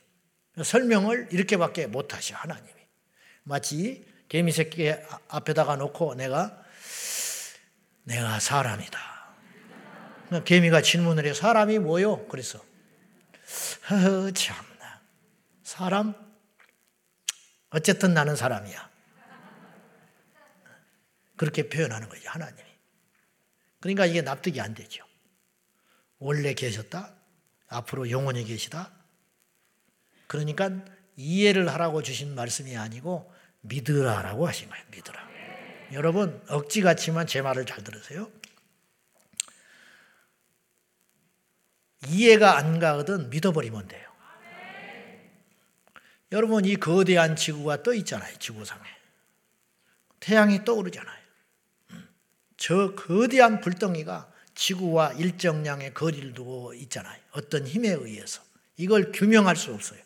설명을 0.65 1.29
이렇게밖에 1.31 1.87
못하셔 1.87 2.37
하나님이. 2.37 2.75
마치 3.43 4.07
개미 4.29 4.53
새끼 4.53 4.93
앞에다가 5.29 5.77
놓고 5.77 6.15
내가 6.15 6.63
내가 8.05 8.41
사람이다. 8.41 8.99
개미가 10.45 10.83
질문을 10.83 11.27
해 11.27 11.35
사람이 11.35 11.79
뭐요? 11.81 12.27
그래서 12.29 12.65
허 13.91 14.31
참나 14.31 15.01
사람 15.63 16.15
어쨌든 17.71 18.15
나는 18.15 18.37
사람이야. 18.37 18.91
그렇게 21.37 21.69
표현하는 21.69 22.09
거죠 22.09 22.29
하나님이. 22.29 22.71
그러니까 23.81 24.07
이게 24.07 24.23
납득이 24.23 24.61
안 24.61 24.75
되죠. 24.75 25.05
원래 26.19 26.53
계셨다. 26.55 27.15
앞으로 27.69 28.11
영원히 28.11 28.45
계시다. 28.45 28.93
그러니까 30.31 30.71
이해를 31.17 31.69
하라고 31.71 32.03
주신 32.03 32.37
말씀이 32.37 32.77
아니고 32.77 33.35
믿으라라고 33.63 34.47
하신 34.47 34.69
거예요. 34.69 34.85
믿으라. 34.93 35.29
여러분 35.93 36.41
억지 36.49 36.83
같지만 36.83 37.27
제 37.27 37.43
말을 37.43 37.67
잘 37.67 37.83
들으세요. 37.83 38.31
이해가 42.07 42.57
안 42.59 42.79
가거든 42.79 43.29
믿어버리면 43.31 43.89
돼요. 43.89 44.09
여러분 46.31 46.65
이 46.65 46.77
거대한 46.77 47.35
지구가 47.35 47.83
떠 47.83 47.93
있잖아요. 47.95 48.33
지구상에. 48.39 48.85
태양이 50.21 50.65
떠오르잖아요. 50.65 51.19
음. 51.91 52.09
저 52.57 52.95
거대한 52.95 53.61
불덩이가 53.61 54.33
지구와 54.55 55.15
일정량의 55.15 55.93
거리를 55.93 56.35
두고 56.35 56.75
있잖아요. 56.75 57.21
어떤 57.33 57.67
힘에 57.67 57.89
의해서. 57.89 58.43
이걸 58.77 59.11
규명할 59.11 59.57
수 59.57 59.75
없어요. 59.75 60.01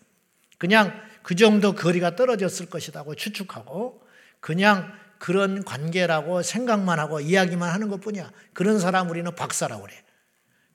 그냥 0.65 0.99
그 1.23 1.35
정도 1.35 1.75
거리가 1.75 2.17
떨어졌을 2.17 2.71
것이라고 2.71 3.17
추측하고 3.17 4.03
그냥 4.41 4.99
그런 5.19 5.63
관계라고 5.63 6.41
생각만 6.41 6.99
하고 6.99 7.21
이야기만 7.21 7.71
하는 7.71 7.91
것 7.91 8.01
뿐이야. 8.01 8.33
그런 8.55 8.79
사람 8.79 9.11
우리는 9.11 9.35
박사라고 9.35 9.83
그래. 9.83 9.95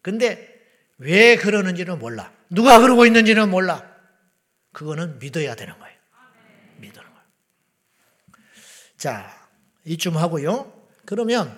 근데 0.04 0.62
왜 0.99 1.38
그러는지는 1.38 1.97
몰라. 1.97 2.32
누가 2.52 2.80
그러고 2.80 3.08
있는지는 3.08 3.49
몰라. 3.49 3.84
그거는 4.73 5.17
믿어야 5.17 5.56
되는 5.56 5.73
거예요. 5.80 5.97
믿는 6.78 7.02
거예요. 7.02 7.17
자, 8.95 9.49
이쯤 9.86 10.17
하고요. 10.17 10.71
그러면 11.06 11.58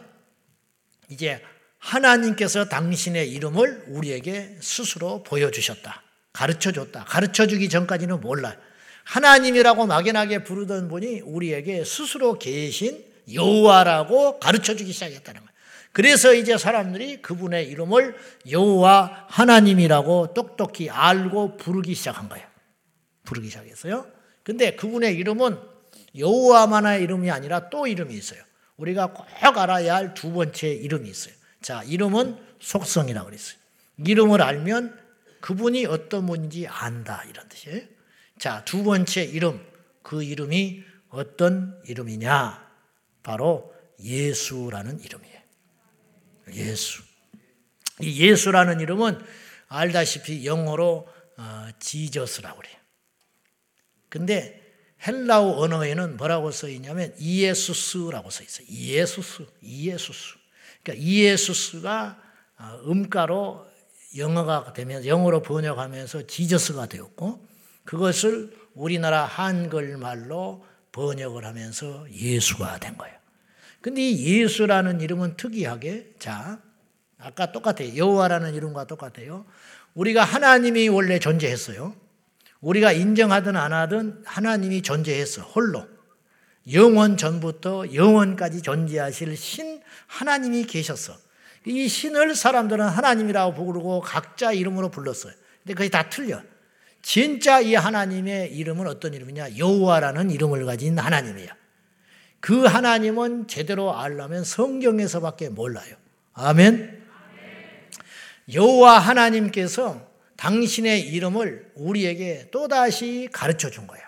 이제 1.10 1.44
하나님께서 1.80 2.70
당신의 2.70 3.30
이름을 3.30 3.88
우리에게 3.90 4.58
스스로 4.62 5.22
보여주셨다. 5.24 6.04
가르쳐 6.34 6.72
줬다. 6.72 7.06
가르쳐 7.06 7.48
주기 7.48 7.70
전까지는 7.70 8.22
몰라요. 8.22 8.56
하나님이라고 9.04 9.88
막연하게 9.88 10.44
부르던 10.44 10.88
분이 10.88 11.22
우리에게 11.22 11.84
스스로 11.84 12.38
계신 12.40 13.04
여호와라고 13.34 14.40
가르쳐 14.40 14.76
주기 14.76 14.92
시작했다는 14.94 15.42
거예요. 15.42 15.52
그래서 15.92 16.34
이제 16.34 16.58
사람들이 16.58 17.22
그분의 17.22 17.68
이름을 17.70 18.16
여호와 18.50 19.26
하나님이라고 19.28 20.34
똑똑히 20.34 20.90
알고 20.90 21.58
부르기 21.58 21.94
시작한 21.96 22.30
거예요. 22.30 22.48
부르기 23.26 23.50
시작했어요. 23.50 24.08
근데 24.44 24.76
그분의 24.76 25.16
이름은 25.18 25.58
여호와만의 26.18 27.04
이름이 27.04 27.30
아니라 27.30 27.70
또 27.70 27.88
이름이 27.88 28.14
있어요. 28.14 28.42
우리가 28.78 29.08
꼭 29.08 29.26
알아야 29.58 29.96
할 29.96 30.14
두 30.14 30.32
번째 30.32 30.70
이름이 30.70 31.10
있어요. 31.10 31.34
자, 31.62 31.84
이름은 31.84 32.38
속성이라고 32.60 33.26
그랬어요. 33.28 33.58
이름을 34.04 34.42
알면 34.42 34.98
그분이 35.42 35.86
어떤 35.88 36.26
분인지 36.26 36.68
안다 36.68 37.24
이런 37.26 37.50
뜻이에요. 37.50 37.82
자, 38.40 38.64
두 38.66 38.84
번째 38.84 39.24
이름. 39.24 39.66
그 40.04 40.24
이름이 40.24 40.84
어떤 41.10 41.82
이름이냐? 41.86 42.72
바로 43.24 43.74
예수라는 44.00 45.00
이름이에요. 45.00 45.42
예수. 46.54 47.04
이 48.02 48.20
예수라는 48.22 48.80
이름은 48.80 49.20
알다시피 49.68 50.46
영어로 50.46 51.08
어, 51.38 51.68
지저스라고 51.80 52.60
그래요. 52.60 52.76
근데 54.10 54.62
헬라어 55.06 55.60
언어에는 55.60 56.18
뭐라고 56.18 56.52
써 56.52 56.68
있냐면 56.68 57.14
이에수스라고 57.18 58.30
써 58.30 58.44
있어요. 58.44 58.68
이에수스, 58.70 59.46
이에수스. 59.62 60.36
그러니까 60.84 61.04
이에수스가 61.04 62.22
아, 62.58 62.82
음가로 62.86 63.71
영어가 64.18 64.74
되면 64.74 65.06
영어로 65.06 65.42
번역하면서 65.42 66.28
지저스가 66.28 66.88
되었고 66.88 67.46
그것을 67.86 68.56
우리나라 68.74 69.26
한글 69.26 69.98
말로 69.98 70.66
번역을 70.92 71.46
하면서 71.46 72.06
예수가 72.12 72.80
된 72.80 72.98
거예요. 72.98 73.16
근데 73.82 74.02
이 74.02 74.42
예수라는 74.42 75.02
이름은 75.02 75.38
특이하게 75.38 76.14
자 76.20 76.60
아까 77.18 77.52
똑같아요. 77.52 77.96
여호와라는 77.96 78.54
이름과 78.54 78.86
똑같아요. 78.86 79.46
우리가 79.94 80.24
하나님이 80.24 80.88
원래 80.90 81.20
존재했어요. 81.20 81.96
우리가 82.62 82.92
인정하든 82.92 83.56
안 83.56 83.74
하든 83.74 84.24
하나님이 84.26 84.82
존재했어. 84.82 85.42
홀로. 85.42 85.88
영원 86.72 87.18
전부터 87.18 87.94
영원까지 87.94 88.62
존재하실 88.62 89.36
신 89.36 89.82
하나님이 90.06 90.66
계셨어. 90.66 91.18
이 91.66 91.88
신을 91.88 92.36
사람들은 92.36 92.86
하나님이라고 92.86 93.54
부르고 93.54 94.02
각자 94.02 94.52
이름으로 94.52 94.90
불렀어요. 94.90 95.34
근데 95.64 95.74
그게 95.74 95.90
다 95.90 96.10
틀려. 96.10 96.42
진짜 97.02 97.60
이 97.60 97.76
하나님의 97.76 98.56
이름은 98.56 98.88
어떤 98.88 99.14
이름이냐? 99.14 99.58
여호와라는 99.58 100.32
이름을 100.32 100.66
가진 100.66 100.98
하나님이야. 100.98 101.56
그 102.40 102.66
하나님은 102.66 103.48
제대로 103.48 103.96
알려면 103.96 104.44
성경에서밖에 104.44 105.50
몰라요. 105.50 105.96
아멘. 106.34 107.02
여호와 108.52 109.00
하나님께서 109.00 110.10
당신의 110.38 111.08
이름을 111.08 111.72
우리에게 111.76 112.50
또다시 112.52 113.30
가르쳐 113.32 113.70
준 113.70 113.86
거야. 113.86 114.02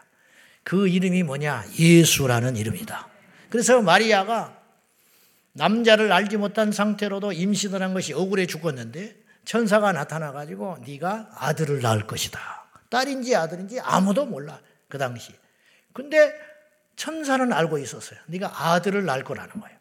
그 0.64 0.88
이름이 0.88 1.24
뭐냐? 1.24 1.66
예수라는 1.78 2.56
이름이다. 2.56 3.08
그래서 3.50 3.82
마리아가 3.82 4.63
남자를 5.54 6.12
알지 6.12 6.38
못한 6.38 6.72
상태로도 6.72 7.32
임신을 7.32 7.82
한 7.82 7.94
것이 7.94 8.14
억울해 8.14 8.46
죽었는데 8.46 9.16
천사가 9.46 9.92
나타나 9.92 10.32
가지고 10.32 10.78
네가 10.86 11.30
아들을 11.36 11.82
낳을 11.82 12.08
것이다. 12.08 12.40
딸인지 12.90 13.36
아들인지 13.36 13.80
아무도 13.80 14.26
몰라. 14.26 14.60
그 14.88 14.98
당시. 14.98 15.32
근데 15.94 16.34
천사는 16.96 17.52
알고 17.52 17.78
있었어요. 17.78 18.20
네가 18.28 18.72
아들을 18.74 19.06
낳을 19.06 19.24
거라는 19.24 19.60
거예요. 19.60 19.78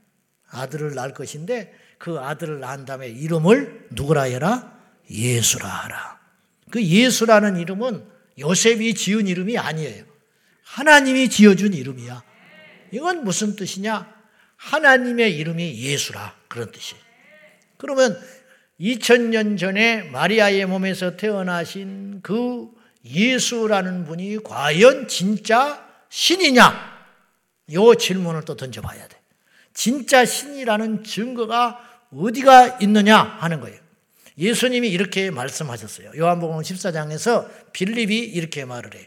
아들을 0.50 0.94
낳을 0.94 1.14
것인데 1.14 1.74
그 1.98 2.18
아들을 2.18 2.60
낳은 2.60 2.84
다음에 2.84 3.08
이름을 3.08 3.88
누구라 3.92 4.22
해라? 4.22 4.78
예수라 5.10 5.66
하라. 5.66 6.20
그 6.70 6.82
예수라는 6.82 7.58
이름은 7.58 8.06
요셉이 8.38 8.94
지은 8.94 9.26
이름이 9.26 9.58
아니에요. 9.58 10.04
하나님이 10.64 11.28
지어준 11.28 11.74
이름이야. 11.74 12.22
이건 12.92 13.24
무슨 13.24 13.56
뜻이냐? 13.56 14.21
하나님의 14.62 15.36
이름이 15.36 15.80
예수라. 15.80 16.34
그런 16.48 16.70
뜻이에요. 16.70 17.02
그러면 17.76 18.20
2000년 18.80 19.58
전에 19.58 20.02
마리아의 20.02 20.66
몸에서 20.66 21.16
태어나신 21.16 22.20
그 22.22 22.68
예수라는 23.04 24.04
분이 24.04 24.42
과연 24.44 25.08
진짜 25.08 25.86
신이냐? 26.08 26.92
요 27.72 27.94
질문을 27.94 28.44
또 28.44 28.56
던져봐야 28.56 29.08
돼. 29.08 29.20
진짜 29.74 30.24
신이라는 30.24 31.04
증거가 31.04 31.80
어디가 32.12 32.78
있느냐 32.82 33.16
하는 33.18 33.60
거예요. 33.60 33.80
예수님이 34.38 34.88
이렇게 34.88 35.30
말씀하셨어요. 35.30 36.12
요한복음 36.16 36.60
14장에서 36.62 37.48
빌립이 37.72 38.18
이렇게 38.18 38.64
말을 38.64 38.94
해요. 38.94 39.06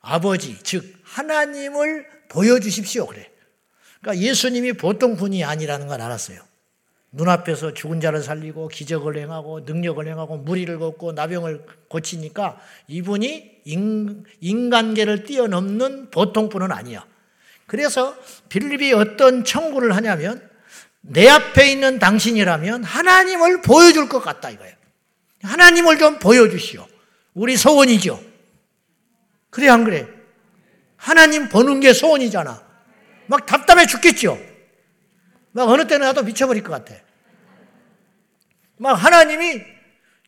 아버지, 0.00 0.56
즉 0.62 0.96
하나님을 1.02 2.06
보여주십시오 2.28 3.06
그래. 3.06 3.30
그러니까 4.06 4.24
예수님이 4.24 4.74
보통 4.74 5.16
분이 5.16 5.42
아니라는 5.42 5.88
걸 5.88 6.00
알았어요. 6.00 6.38
눈앞에서 7.10 7.74
죽은 7.74 8.00
자를 8.00 8.22
살리고 8.22 8.68
기적을 8.68 9.16
행하고 9.16 9.60
능력을 9.60 10.06
행하고 10.06 10.36
무리를 10.36 10.78
걷고 10.78 11.12
나병을 11.12 11.66
고치니까 11.88 12.60
이분이 12.86 13.62
인, 13.64 14.70
간계를 14.70 15.24
뛰어넘는 15.24 16.10
보통 16.12 16.48
분은 16.48 16.70
아니야. 16.70 17.04
그래서 17.66 18.16
빌립이 18.48 18.92
어떤 18.92 19.42
청구를 19.42 19.96
하냐면 19.96 20.48
내 21.00 21.28
앞에 21.28 21.72
있는 21.72 21.98
당신이라면 21.98 22.84
하나님을 22.84 23.62
보여줄 23.62 24.08
것 24.08 24.20
같다 24.20 24.50
이거예요. 24.50 24.74
하나님을 25.42 25.98
좀 25.98 26.20
보여주시오. 26.20 26.86
우리 27.34 27.56
소원이죠. 27.56 28.22
그래 29.50 29.68
안 29.68 29.82
그래? 29.82 30.06
하나님 30.96 31.48
보는 31.48 31.80
게 31.80 31.92
소원이잖아. 31.92 32.65
막 33.26 33.46
답답해 33.46 33.86
죽겠죠. 33.86 34.38
막 35.52 35.68
어느 35.68 35.86
때는 35.86 36.06
나도 36.06 36.22
미쳐버릴 36.22 36.62
것 36.62 36.72
같아. 36.72 36.94
막 38.78 38.92
하나님이 38.92 39.62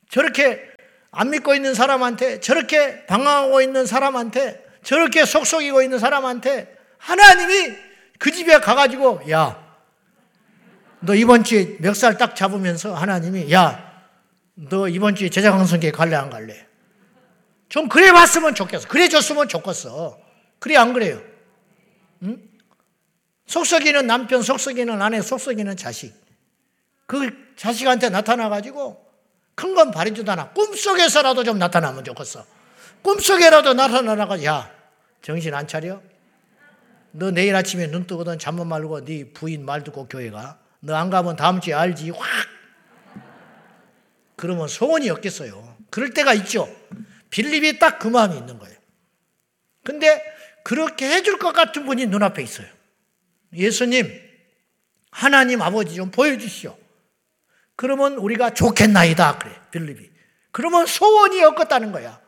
저렇게 0.09 0.63
안 1.11 1.31
믿고 1.31 1.55
있는 1.55 1.75
사람한테 1.75 2.41
저렇게 2.41 3.07
방황하고 3.07 3.61
있는 3.61 3.87
사람한테 3.87 4.65
저렇게 4.83 5.25
속속이고 5.25 5.83
있는 5.83 5.99
사람한테 5.99 6.77
하나님이 6.99 7.77
그 8.19 8.31
집에 8.31 8.59
가가지고 8.59 9.23
야 9.31 9.69
너 11.01 11.15
이번 11.15 11.45
주에 11.45 11.77
멱살 11.79 12.19
딱 12.19 12.35
잡으면서 12.35 12.95
하나님이 12.95 13.53
야, 13.53 14.03
너 14.55 14.89
이번 14.89 15.15
주에 15.15 15.29
제자강성계 15.29 15.93
갈래 15.93 16.17
안 16.17 16.31
갈래? 16.31 16.67
좀 17.69 17.89
그래 17.89 18.13
봤으면 18.13 18.55
좋겠어. 18.55 18.89
그래 18.89 19.09
줬으면 19.09 19.49
좋겠어. 19.49 20.19
그래 20.59 20.77
안 20.77 20.93
그래요? 20.93 21.21
응? 22.25 22.39
속썩이는 23.49 24.07
남편, 24.07 24.43
속썩이는 24.43 25.01
아내, 25.03 25.21
속썩이는 25.21 25.77
자식. 25.77 26.15
그 27.07 27.31
자식한테 27.57 28.11
나타나가지고 28.11 29.07
큰 29.55 29.75
건 29.75 29.91
바리지도 29.91 30.31
않아. 30.33 30.51
꿈속에서라도 30.51 31.43
좀 31.43 31.59
나타나면 31.59 32.05
좋겠어. 32.05 32.47
꿈속에라도 33.03 33.75
나타나가 33.75 34.45
야, 34.45 34.71
정신 35.23 35.53
안 35.55 35.67
차려? 35.67 36.01
너 37.11 37.31
내일 37.33 37.57
아침에 37.57 37.89
눈 37.91 38.07
뜨거든 38.07 38.39
잠못 38.39 38.67
말고 38.67 39.05
네 39.05 39.33
부인 39.33 39.65
말 39.65 39.83
듣고 39.83 40.07
교회 40.07 40.31
가. 40.31 40.59
너 40.81 40.95
안 40.95 41.11
가면 41.11 41.35
다음 41.37 41.61
주에 41.61 41.75
알지. 41.75 42.11
확! 42.11 42.23
그러면 44.37 44.69
소원이 44.69 45.11
없겠어요. 45.11 45.77
그럴 45.91 46.11
때가 46.11 46.35
있죠. 46.35 46.69
빌립이 47.31 47.79
딱 47.81 47.99
그 47.99 48.07
마음이 48.09 48.37
있는 48.37 48.59
거예요. 48.59 48.77
근데 49.85 50.23
그렇게 50.63 51.09
해줄 51.11 51.39
것 51.39 51.53
같은 51.53 51.85
분이 51.87 52.07
눈앞에 52.07 52.43
있어요. 52.43 52.69
예수님, 53.53 54.11
하나님 55.11 55.63
아버지 55.63 55.95
좀 55.95 56.11
보여주시오. 56.11 56.77
그러면 57.77 58.15
우리가 58.15 58.55
좋겠나이다. 58.55 59.39
그래, 59.39 59.53
빌립이. 59.71 60.11
그러면 60.51 60.87
소원이 60.87 61.43
없겠다는 61.43 61.93
거야. 61.93 62.21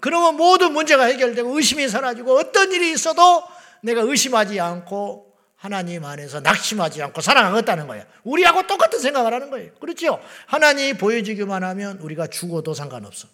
그러면 0.00 0.36
모든 0.36 0.72
문제가 0.72 1.04
해결되고 1.04 1.56
의심이 1.56 1.88
사라지고 1.88 2.38
어떤 2.38 2.72
일이 2.72 2.90
있어도 2.92 3.44
내가 3.82 4.00
의심하지 4.02 4.58
않고 4.58 5.30
하나님 5.56 6.04
안에서 6.06 6.40
낙심하지 6.40 7.02
않고 7.02 7.20
사랑하겠다는 7.20 7.86
거예요. 7.86 8.04
우리하고 8.24 8.66
똑같은 8.66 8.98
생각을 8.98 9.34
하는 9.34 9.50
거예요. 9.50 9.72
그렇죠? 9.74 10.18
하나님이 10.46 10.94
보여주기만 10.94 11.62
하면 11.62 11.98
우리가 11.98 12.28
죽어도 12.28 12.72
상관없어. 12.72 13.28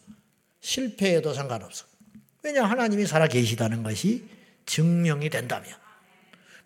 실패해도 0.60 1.32
상관없어. 1.32 1.86
왜냐 2.42 2.64
하나님이 2.64 3.06
살아 3.06 3.28
계시다는 3.28 3.84
것이 3.84 4.28
증명이 4.66 5.30
된다면. 5.30 5.72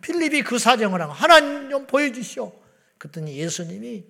필립이 0.00 0.42
그 0.42 0.58
사정을 0.58 1.00
하고 1.00 1.12
하나님 1.12 1.70
좀 1.70 1.86
보여주시오. 1.86 2.52
그랬더니 2.98 3.36
예수님이 3.36 4.04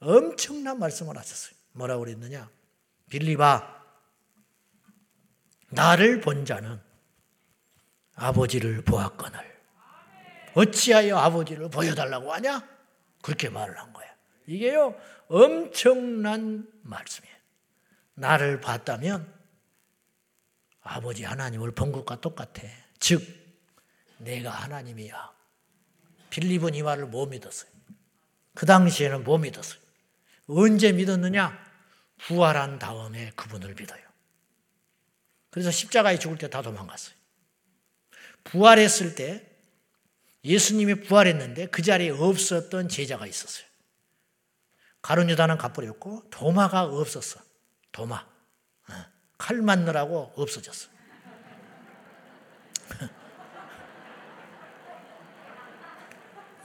엄청난 0.00 0.78
말씀을 0.78 1.16
하셨어요. 1.16 1.54
뭐라고 1.72 2.04
그랬느냐? 2.04 2.48
빌립아, 3.10 3.80
나를 5.70 6.20
본 6.20 6.44
자는 6.44 6.80
아버지를 8.14 8.82
보았거늘 8.82 9.50
어찌하여 10.54 11.16
아버지를 11.16 11.70
보여달라고 11.70 12.32
하냐? 12.34 12.68
그렇게 13.22 13.48
말을 13.48 13.78
한 13.78 13.92
거야. 13.92 14.08
이게요, 14.46 15.00
엄청난 15.28 16.66
말씀이에요. 16.82 17.36
나를 18.14 18.60
봤다면 18.60 19.32
아버지 20.82 21.24
하나님을 21.24 21.72
본 21.72 21.92
것과 21.92 22.20
똑같아. 22.20 22.62
즉, 22.98 23.22
내가 24.20 24.50
하나님이야. 24.50 25.32
빌립은 26.30 26.74
이 26.74 26.82
말을 26.82 27.06
못 27.06 27.26
믿었어요. 27.26 27.70
그 28.54 28.66
당시에는 28.66 29.24
못 29.24 29.38
믿었어요. 29.38 29.80
언제 30.46 30.92
믿었느냐? 30.92 31.58
부활한 32.18 32.78
다음에 32.78 33.30
그분을 33.34 33.74
믿어요. 33.74 34.02
그래서 35.50 35.70
십자가에 35.70 36.18
죽을 36.18 36.38
때 36.38 36.48
다 36.48 36.62
도망갔어요. 36.62 37.14
부활했을 38.44 39.14
때 39.14 39.46
예수님이 40.44 41.02
부활했는데 41.02 41.66
그 41.66 41.82
자리에 41.82 42.10
없었던 42.10 42.88
제자가 42.88 43.26
있었어요. 43.26 43.66
가룟 45.02 45.30
유다는 45.30 45.56
가버렸고 45.56 46.28
도마가 46.30 46.84
없었어. 46.84 47.40
도마. 47.92 48.16
어. 48.16 49.04
칼 49.38 49.62
맞느라고 49.62 50.34
없어졌어. 50.36 50.89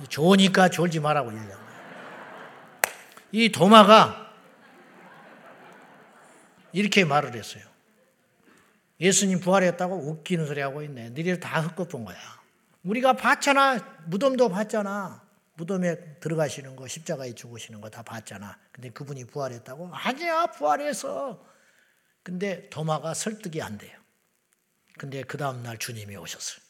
좋으니까 0.09 0.69
졸지 0.69 0.99
말라고 0.99 1.31
일려. 1.31 1.55
이 3.31 3.51
도마가 3.51 4.33
이렇게 6.71 7.05
말을 7.05 7.35
했어요. 7.35 7.63
예수님 8.99 9.39
부활했다고 9.41 9.95
웃기는 10.09 10.45
소리 10.45 10.61
하고 10.61 10.81
있네. 10.83 11.09
너희들 11.09 11.39
다 11.39 11.61
헛것본 11.61 12.05
거야. 12.05 12.17
우리가 12.83 13.13
봤잖아. 13.13 14.03
무덤도 14.05 14.49
봤잖아. 14.49 15.23
무덤에 15.57 16.19
들어가시는 16.19 16.75
거, 16.75 16.87
십자가에 16.87 17.33
죽으시는 17.33 17.79
거 17.81 17.89
다 17.89 18.03
봤잖아. 18.03 18.57
근데 18.73 18.89
그분이 18.89 19.25
부활했다고? 19.25 19.89
아니야, 19.93 20.47
부활해서. 20.47 21.45
근데 22.23 22.69
도마가 22.69 23.13
설득이 23.13 23.61
안 23.61 23.77
돼요. 23.77 23.97
근데 24.97 25.23
그 25.23 25.37
다음날 25.37 25.77
주님이 25.77 26.15
오셨어요. 26.17 26.61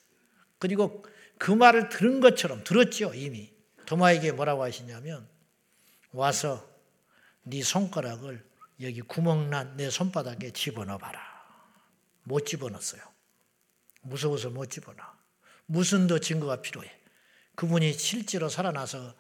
그리고 0.60 1.06
그 1.38 1.52
말을 1.52 1.90
들은 1.90 2.22
것처럼 2.22 2.64
들었죠, 2.64 3.14
이미. 3.14 3.54
도마에게 3.86 4.32
뭐라고 4.32 4.64
하시냐면, 4.64 5.28
와서 6.12 6.68
네 7.44 7.62
손가락을 7.62 8.44
여기 8.82 9.02
구멍난 9.02 9.78
내 9.78 9.90
손바닥에 9.90 10.52
집어넣어 10.52 10.98
봐라. 10.98 11.22
못 12.24 12.46
집어넣었어요. 12.46 13.02
무서워서 14.02 14.50
못 14.50 14.70
집어넣어. 14.70 15.06
무슨 15.66 16.08
더 16.08 16.20
증거가 16.20 16.62
필요해. 16.62 16.90
그분이 17.56 17.94
실제로 17.94 18.50
살아나서 18.50 19.16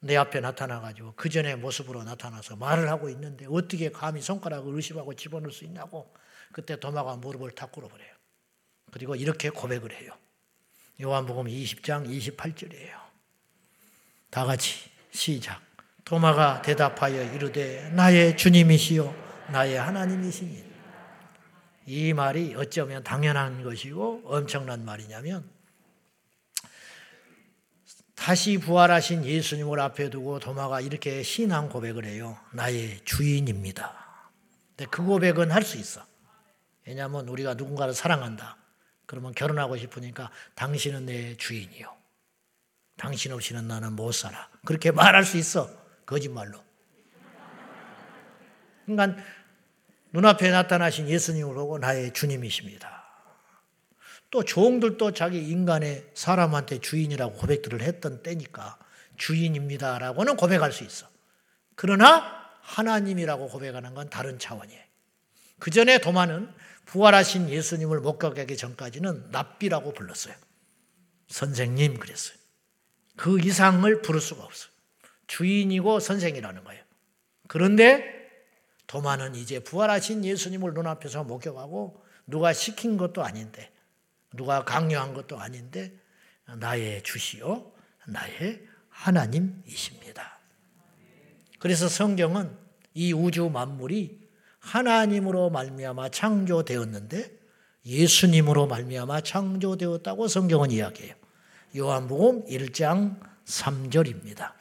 내 0.00 0.16
앞에 0.16 0.40
나타나가지고 0.40 1.14
그 1.14 1.28
전에 1.28 1.54
모습으로 1.54 2.02
나타나서 2.02 2.56
말을 2.56 2.88
하고 2.88 3.08
있는데 3.10 3.46
어떻게 3.48 3.90
감히 3.90 4.20
손가락을 4.20 4.74
의심하고 4.74 5.14
집어넣을 5.14 5.52
수 5.52 5.64
있냐고 5.64 6.12
그때 6.52 6.78
도마가 6.78 7.16
무릎을 7.16 7.52
탁 7.52 7.70
꿇어버려요. 7.72 8.12
그리고 8.90 9.14
이렇게 9.14 9.48
고백을 9.48 9.92
해요. 9.92 10.12
요한복음 11.02 11.46
20장 11.46 12.08
28절이에요. 12.08 12.94
다 14.30 14.44
같이 14.44 14.88
시작. 15.10 15.60
도마가 16.04 16.62
대답하여 16.62 17.34
이르되 17.34 17.90
나의 17.90 18.36
주님이시요 18.36 19.14
나의 19.50 19.76
하나님이시니 19.76 20.64
이 21.86 22.12
말이 22.12 22.54
어쩌면 22.56 23.02
당연한 23.02 23.64
것이고 23.64 24.22
엄청난 24.24 24.84
말이냐면 24.84 25.44
다시 28.14 28.58
부활하신 28.58 29.24
예수님을 29.24 29.80
앞에 29.80 30.08
두고 30.08 30.38
도마가 30.38 30.80
이렇게 30.80 31.24
신앙 31.24 31.68
고백을 31.68 32.04
해요. 32.04 32.38
나의 32.52 33.00
주인입니다. 33.04 34.30
근데 34.76 34.88
그 34.88 35.04
고백은 35.04 35.50
할 35.50 35.64
수 35.64 35.76
있어. 35.76 36.06
왜냐하면 36.86 37.28
우리가 37.28 37.54
누군가를 37.54 37.94
사랑한다. 37.94 38.61
그러면 39.06 39.32
결혼하고 39.34 39.76
싶으니까 39.76 40.30
당신은 40.54 41.06
내 41.06 41.36
주인이요. 41.36 41.94
당신 42.96 43.32
없이는 43.32 43.66
나는 43.66 43.94
못 43.94 44.12
살아. 44.12 44.48
그렇게 44.64 44.90
말할 44.90 45.24
수 45.24 45.36
있어. 45.36 45.68
거짓말로. 46.06 46.62
그러니까 48.86 49.22
눈앞에 50.12 50.50
나타나신 50.50 51.08
예수님을 51.08 51.54
보고 51.54 51.78
나의 51.78 52.12
주님이십니다. 52.12 53.02
또 54.30 54.44
종들도 54.44 55.12
자기 55.12 55.46
인간의 55.50 56.10
사람한테 56.14 56.80
주인이라고 56.80 57.34
고백들을 57.34 57.82
했던 57.82 58.22
때니까 58.22 58.78
주인입니다라고는 59.16 60.36
고백할 60.36 60.72
수 60.72 60.84
있어. 60.84 61.06
그러나 61.74 62.42
하나님이라고 62.62 63.48
고백하는 63.48 63.94
건 63.94 64.08
다른 64.08 64.38
차원이에요. 64.38 64.82
그 65.58 65.70
전에 65.70 65.98
도마는 65.98 66.52
부활하신 66.92 67.48
예수님을 67.48 68.00
목격하기 68.00 68.54
전까지는 68.54 69.30
납비라고 69.30 69.94
불렀어요. 69.94 70.34
선생님 71.28 71.98
그랬어요. 71.98 72.36
그 73.16 73.40
이상을 73.40 74.02
부를 74.02 74.20
수가 74.20 74.44
없어요. 74.44 74.70
주인이고 75.26 76.00
선생이라는 76.00 76.64
거예요. 76.64 76.84
그런데 77.48 78.04
도마는 78.88 79.36
이제 79.36 79.58
부활하신 79.60 80.22
예수님을 80.22 80.74
눈앞에서 80.74 81.24
목격하고 81.24 82.04
누가 82.26 82.52
시킨 82.52 82.98
것도 82.98 83.24
아닌데 83.24 83.72
누가 84.34 84.62
강요한 84.62 85.14
것도 85.14 85.38
아닌데 85.38 85.98
나의 86.58 87.02
주시요 87.04 87.72
나의 88.06 88.66
하나님이십니다. 88.90 90.40
그래서 91.58 91.88
성경은 91.88 92.54
이 92.92 93.14
우주 93.14 93.48
만물이 93.48 94.21
하나님으로 94.62 95.50
말미암아 95.50 96.08
창조되었는데 96.10 97.30
예수님으로 97.84 98.66
말미암아 98.68 99.20
창조되었다고 99.22 100.28
성경은 100.28 100.70
이야기해요. 100.70 101.14
요한복음 101.76 102.46
1장 102.46 103.18
3절입니다. 103.44 104.52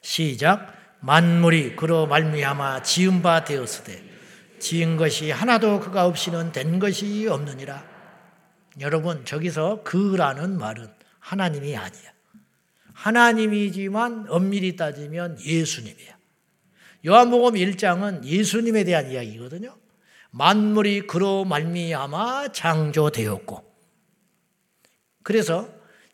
시작 0.00 0.74
만물이 1.00 1.76
그로 1.76 2.06
말미암아 2.06 2.82
지은 2.82 3.22
바 3.22 3.44
되었으되 3.44 4.02
지은 4.58 4.96
것이 4.96 5.30
하나도 5.30 5.80
그가 5.80 6.06
없이는 6.06 6.52
된 6.52 6.78
것이 6.78 7.26
없느니라. 7.26 7.82
여러분, 8.80 9.24
저기서 9.24 9.82
그라는 9.82 10.58
말은 10.58 10.92
하나님이 11.18 11.76
아니야. 11.76 12.12
하나님이지만 12.92 14.26
엄밀히 14.28 14.76
따지면 14.76 15.38
예수님이야. 15.40 16.19
요한복음 17.06 17.54
1장은 17.54 18.24
예수님에 18.24 18.84
대한 18.84 19.10
이야기거든요. 19.10 19.76
만물이 20.30 21.06
그로 21.06 21.44
말미암아 21.44 22.52
창조되었고 22.52 23.64
그래서 25.22 25.68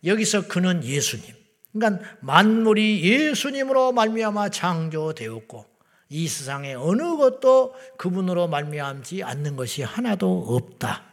여기서 0.04 0.48
그는 0.48 0.84
예수님. 0.84 1.34
그러니까 1.72 2.16
만물이 2.20 3.02
예수님으로 3.02 3.92
말미암아 3.92 4.50
창조되었고 4.50 5.66
이 6.08 6.28
세상에 6.28 6.74
어느 6.74 7.16
것도 7.16 7.74
그분으로 7.98 8.48
말미암지 8.48 9.22
않는 9.22 9.56
것이 9.56 9.82
하나도 9.82 10.44
없다. 10.48 11.04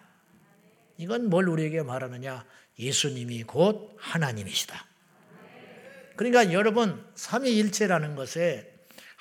이건 0.98 1.30
뭘 1.30 1.50
우리에게 1.50 1.82
말하느냐? 1.82 2.46
예수님이 2.78 3.44
곧 3.44 3.96
하나님이시다. 3.98 4.86
그러니까 6.16 6.54
여러분 6.54 7.04
삼위일체라는 7.16 8.16
것에 8.16 8.73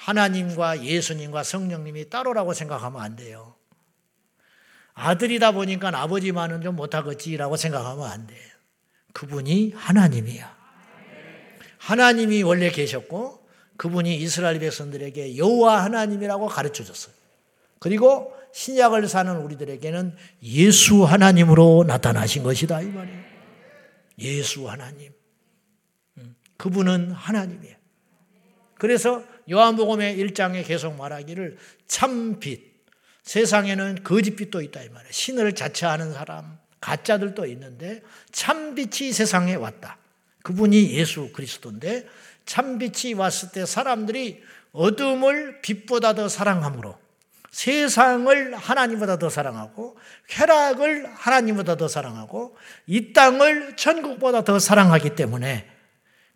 하나님과 0.02 0.82
예수님과 0.82 1.44
성령님이 1.44 2.10
따로라고 2.10 2.54
생각하면 2.54 3.00
안 3.00 3.14
돼요. 3.14 3.54
아들이다 4.94 5.52
보니까 5.52 5.90
아버지만은 5.94 6.60
좀 6.60 6.76
못하겠지라고 6.76 7.56
생각하면 7.56 8.10
안 8.10 8.26
돼. 8.26 8.34
그분이 9.12 9.72
하나님이야. 9.76 10.62
하나님이 11.78 12.42
원래 12.42 12.70
계셨고 12.70 13.46
그분이 13.76 14.16
이스라엘 14.16 14.58
백성들에게 14.58 15.36
여호와 15.36 15.84
하나님이라고 15.84 16.48
가르쳐 16.48 16.84
줬어요. 16.84 17.14
그리고 17.78 18.34
신약을 18.52 19.08
사는 19.08 19.34
우리들에게는 19.36 20.16
예수 20.42 21.04
하나님으로 21.04 21.84
나타나신 21.86 22.42
것이다 22.42 22.82
이 22.82 22.86
말이에요. 22.86 23.22
예수 24.18 24.68
하나님. 24.68 25.12
음, 26.18 26.36
그분은 26.56 27.12
하나님이에요. 27.12 27.76
그래서 28.74 29.24
요한복음의 29.50 30.16
1장에 30.18 30.66
계속 30.66 30.96
말하기를 30.96 31.59
참빛. 31.87 32.72
세상에는 33.22 34.02
거짓빛도 34.02 34.62
있다 34.62 34.83
이 34.83 34.88
말이에요. 34.88 35.12
신을 35.12 35.55
자처하는 35.55 36.12
사람, 36.12 36.59
가짜들도 36.81 37.46
있는데 37.46 38.02
참빛이 38.33 39.12
세상에 39.12 39.55
왔다. 39.55 39.98
그분이 40.42 40.92
예수 40.92 41.31
그리스도인데 41.33 42.07
참빛이 42.46 43.14
왔을 43.14 43.50
때 43.50 43.64
사람들이 43.64 44.42
어둠을 44.72 45.61
빛보다 45.62 46.14
더 46.14 46.28
사랑함으로 46.28 46.98
세상을 47.50 48.57
하나님보다 48.57 49.18
더 49.18 49.28
사랑하고 49.28 49.96
쾌락을 50.28 51.07
하나님보다 51.14 51.76
더 51.76 51.87
사랑하고 51.87 52.57
이 52.87 53.12
땅을 53.12 53.76
천국보다 53.76 54.42
더 54.42 54.59
사랑하기 54.59 55.14
때문에 55.14 55.68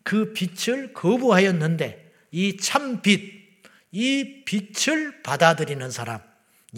그 0.03 0.31
빛을 0.33 0.93
거부하였는데 0.93 2.06
이 2.37 2.55
참빛, 2.55 3.19
이 3.93 4.43
빛을 4.45 5.23
받아들이는 5.23 5.89
사람, 5.89 6.19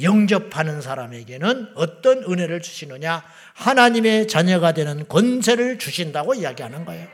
영접하는 0.01 0.81
사람에게는 0.81 1.73
어떤 1.75 2.23
은혜를 2.23 2.61
주시느냐? 2.61 3.25
하나님의 3.55 4.29
자녀가 4.29 4.71
되는 4.71 5.05
권세를 5.09 5.77
주신다고 5.77 6.35
이야기하는 6.35 6.85
거예요. 6.85 7.05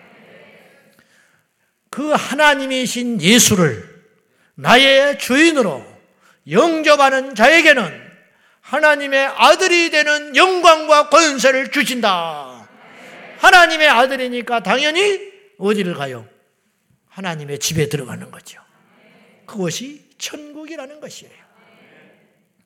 그 1.90 2.12
하나님이신 2.12 3.20
예수를 3.20 4.06
나의 4.54 5.18
주인으로 5.18 5.84
영접하는 6.52 7.34
자에게는 7.34 8.00
하나님의 8.62 9.26
아들이 9.26 9.90
되는 9.90 10.36
영광과 10.36 11.10
권세를 11.10 11.72
주신다. 11.72 12.70
하나님의 13.40 13.90
아들이니까 13.90 14.60
당연히 14.62 15.34
어디를 15.58 15.96
가요? 15.96 16.35
하나님의 17.16 17.60
집에 17.60 17.88
들어가는 17.88 18.30
거죠. 18.30 18.62
그것이 19.46 20.06
천국이라는 20.18 21.00
것이에요. 21.00 21.34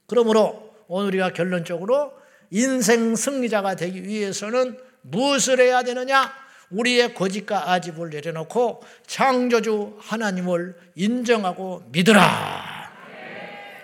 그러므로 0.07 0.75
오늘 0.87 1.09
우리가 1.09 1.33
결론적으로 1.33 2.13
인생 2.49 3.15
승리자가 3.15 3.75
되기 3.75 4.03
위해서는 4.03 4.79
무엇을 5.01 5.59
해야 5.59 5.83
되느냐? 5.83 6.33
우리의 6.71 7.13
거짓과 7.13 7.71
아집을 7.71 8.09
내려놓고 8.09 8.83
창조주 9.05 9.97
하나님을 9.99 10.75
인정하고 10.95 11.83
믿으라. 11.91 12.91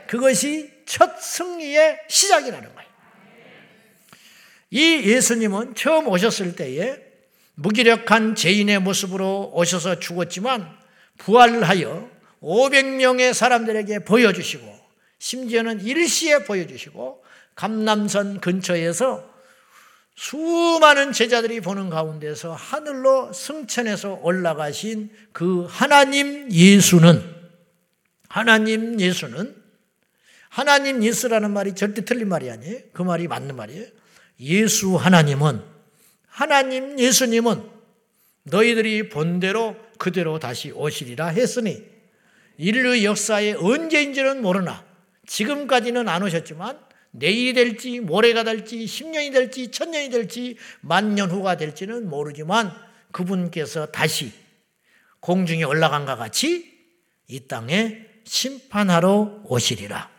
그것이 0.08 0.74
첫 0.88 1.20
승리의 1.20 2.00
시작이라는 2.08 2.74
거예요. 2.74 2.90
이 4.72 5.12
예수님은 5.12 5.76
처음 5.76 6.08
오셨을 6.08 6.56
때에 6.56 7.05
무기력한 7.56 8.36
죄인의 8.36 8.80
모습으로 8.80 9.52
오셔서 9.54 10.00
죽었지만 10.00 10.70
부활하여 11.18 12.10
500명의 12.42 13.34
사람들에게 13.34 14.00
보여주시고 14.00 14.76
심지어는 15.20 15.82
일시에 15.82 16.40
보여주시고 16.40 17.24
감남선 17.56 18.42
근처에서 18.42 19.34
수많은 20.16 21.12
제자들이 21.12 21.60
보는 21.60 21.90
가운데서 21.90 22.54
하늘로 22.54 23.34
승천해서 23.34 24.20
올라가신 24.22 25.10
그 25.34 25.66
하나님 25.70 26.50
예수는 26.52 27.36
하나님 28.30 29.00
예수는 29.00 29.56
하나님 30.50 31.04
예수라는 31.04 31.52
말이 31.52 31.76
절대 31.76 32.06
틀린 32.06 32.30
말이 32.30 32.50
아니에요. 32.50 32.80
그 32.94 33.02
말이 33.02 33.28
맞는 33.28 33.58
말이에요. 33.58 33.88
예수 34.40 34.96
하나님은 34.96 35.75
하나님 36.36 37.00
예수님은 37.00 37.64
너희들이 38.44 39.08
본대로 39.08 39.78
그대로 39.98 40.38
다시 40.38 40.70
오시리라 40.70 41.28
했으니 41.28 41.82
인류 42.58 43.06
역사에 43.06 43.54
언제인지는 43.54 44.42
모르나 44.42 44.86
지금까지는 45.28 46.10
안 46.10 46.24
오셨지만 46.24 46.78
내일이 47.12 47.54
될지 47.54 48.02
모레가 48.02 48.44
될지 48.44 48.80
10년이 48.80 49.32
될지 49.32 49.72
1000년이 49.72 50.12
될지 50.12 50.58
만년 50.82 51.32
후가 51.32 51.56
될지는 51.56 52.10
모르지만 52.10 52.70
그분께서 53.14 53.86
다시 53.86 54.34
공중에 55.22 55.64
올라간과 55.64 56.18
같이 56.18 56.70
이 57.30 57.48
땅에 57.48 58.08
심판하러 58.26 59.44
오시리라. 59.46 60.12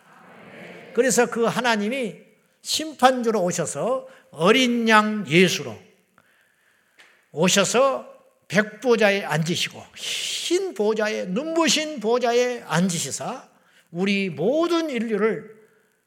그래서 0.95 1.27
그 1.27 1.45
하나님이 1.45 2.15
심판주로 2.63 3.43
오셔서 3.43 4.09
어린 4.31 4.89
양 4.89 5.27
예수로 5.29 5.86
오셔서 7.37 8.15
백보자에 8.49 9.25
앉으시고 9.25 9.85
흰 9.95 10.73
보좌에 10.73 11.27
눈부신 11.27 12.01
보좌에 12.01 12.63
앉으시사 12.67 13.49
우리 13.91 14.31
모든 14.31 14.89
인류를 14.89 15.55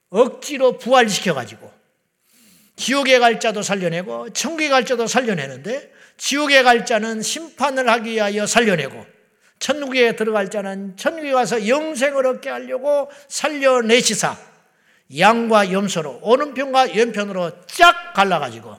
억지로 0.09 0.77
부활시켜 0.79 1.35
가지고 1.35 1.71
지옥에 2.75 3.19
갈 3.19 3.39
자도 3.39 3.61
살려내고 3.61 4.31
천국에 4.31 4.69
갈 4.69 4.85
자도 4.85 5.05
살려내는데 5.05 5.91
지옥에 6.17 6.63
갈 6.63 6.85
자는 6.85 7.21
심판을 7.21 7.87
하기 7.89 8.11
위하여 8.11 8.47
살려내고 8.47 9.05
천국에 9.59 10.15
들어갈 10.15 10.49
자는 10.49 10.95
천국에 10.97 11.31
가서 11.31 11.67
영생을 11.67 12.25
얻게 12.25 12.49
하려고 12.49 13.11
살려내시사 13.27 14.35
양과 15.17 15.71
염소로 15.73 16.21
오른편과 16.23 16.87
왼편으로 16.95 17.65
쫙 17.67 18.13
갈라가지고 18.13 18.77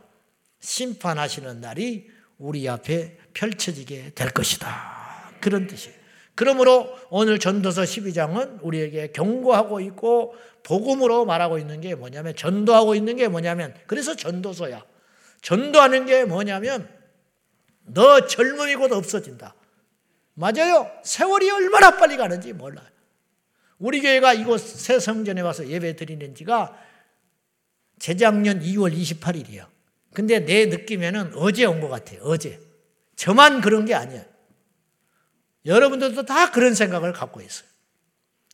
심판하시는 0.60 1.60
날이 1.60 2.19
우리 2.40 2.68
앞에 2.68 3.18
펼쳐지게 3.34 4.12
될 4.14 4.30
것이다. 4.30 5.30
그런 5.40 5.66
뜻이에요. 5.66 5.96
그러므로 6.34 6.96
오늘 7.10 7.38
전도서 7.38 7.82
12장은 7.82 8.60
우리에게 8.62 9.08
경고하고 9.12 9.80
있고 9.80 10.34
복음으로 10.62 11.26
말하고 11.26 11.58
있는 11.58 11.82
게 11.82 11.94
뭐냐면 11.94 12.34
전도하고 12.34 12.94
있는 12.94 13.16
게 13.16 13.28
뭐냐면 13.28 13.74
그래서 13.86 14.16
전도서야. 14.16 14.82
전도하는 15.42 16.06
게 16.06 16.24
뭐냐면 16.24 16.88
너 17.84 18.26
젊음이 18.26 18.74
곧 18.76 18.92
없어진다. 18.92 19.54
맞아요. 20.34 20.90
세월이 21.04 21.50
얼마나 21.50 21.98
빨리 21.98 22.16
가는지 22.16 22.54
몰라요. 22.54 22.86
우리 23.78 24.00
교회가 24.00 24.32
이곳 24.32 24.60
새 24.60 24.98
성전에 24.98 25.42
와서 25.42 25.66
예배 25.66 25.96
드리는 25.96 26.34
지가 26.34 26.74
재작년 27.98 28.60
2월 28.60 28.94
28일이에요. 28.96 29.69
근데 30.12 30.40
내 30.44 30.66
느낌에는 30.66 31.32
어제 31.36 31.64
온 31.64 31.80
것 31.80 31.88
같아요. 31.88 32.20
어제. 32.22 32.60
저만 33.16 33.60
그런 33.60 33.84
게 33.84 33.94
아니에요. 33.94 34.24
여러분들도 35.66 36.24
다 36.24 36.50
그런 36.50 36.74
생각을 36.74 37.12
갖고 37.12 37.40
있어요. 37.40 37.68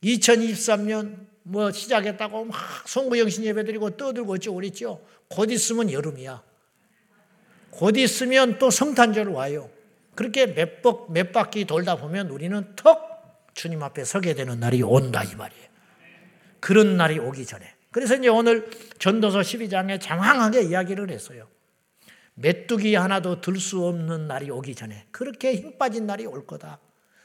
2023년 0.02 1.26
뭐 1.42 1.70
시작했다고 1.70 2.46
막 2.46 2.88
송구영신 2.88 3.44
예배드리고 3.44 3.96
떠들고 3.96 4.34
어쩌고 4.34 4.56
그랬죠. 4.56 5.04
곧 5.28 5.50
있으면 5.50 5.90
여름이야. 5.92 6.42
곧 7.70 7.96
있으면 7.96 8.58
또 8.58 8.70
성탄절 8.70 9.28
와요. 9.28 9.70
그렇게 10.14 10.46
몇, 10.54 10.82
박, 10.82 11.12
몇 11.12 11.30
바퀴 11.32 11.64
돌다 11.64 11.96
보면 11.96 12.30
우리는 12.30 12.74
턱 12.74 13.50
주님 13.54 13.82
앞에 13.82 14.04
서게 14.04 14.34
되는 14.34 14.58
날이 14.58 14.82
온다 14.82 15.22
이 15.22 15.34
말이에요. 15.34 15.66
그런 16.60 16.96
날이 16.96 17.18
오기 17.18 17.46
전에. 17.46 17.75
그래서 17.96 18.14
이제 18.14 18.28
오늘 18.28 18.68
전도서 18.98 19.40
12장에 19.40 19.98
장황하게 19.98 20.64
이야기를 20.64 21.10
했어요. 21.10 21.48
메뚜기 22.34 22.94
하나도 22.94 23.40
들 23.40 23.58
수 23.58 23.86
없는 23.86 24.26
날이 24.26 24.50
오기 24.50 24.74
전에 24.74 25.06
그렇게 25.10 25.54
힘 25.54 25.78
빠진 25.78 26.06
날이 26.06 26.26
올 26.26 26.46
거다. 26.46 26.78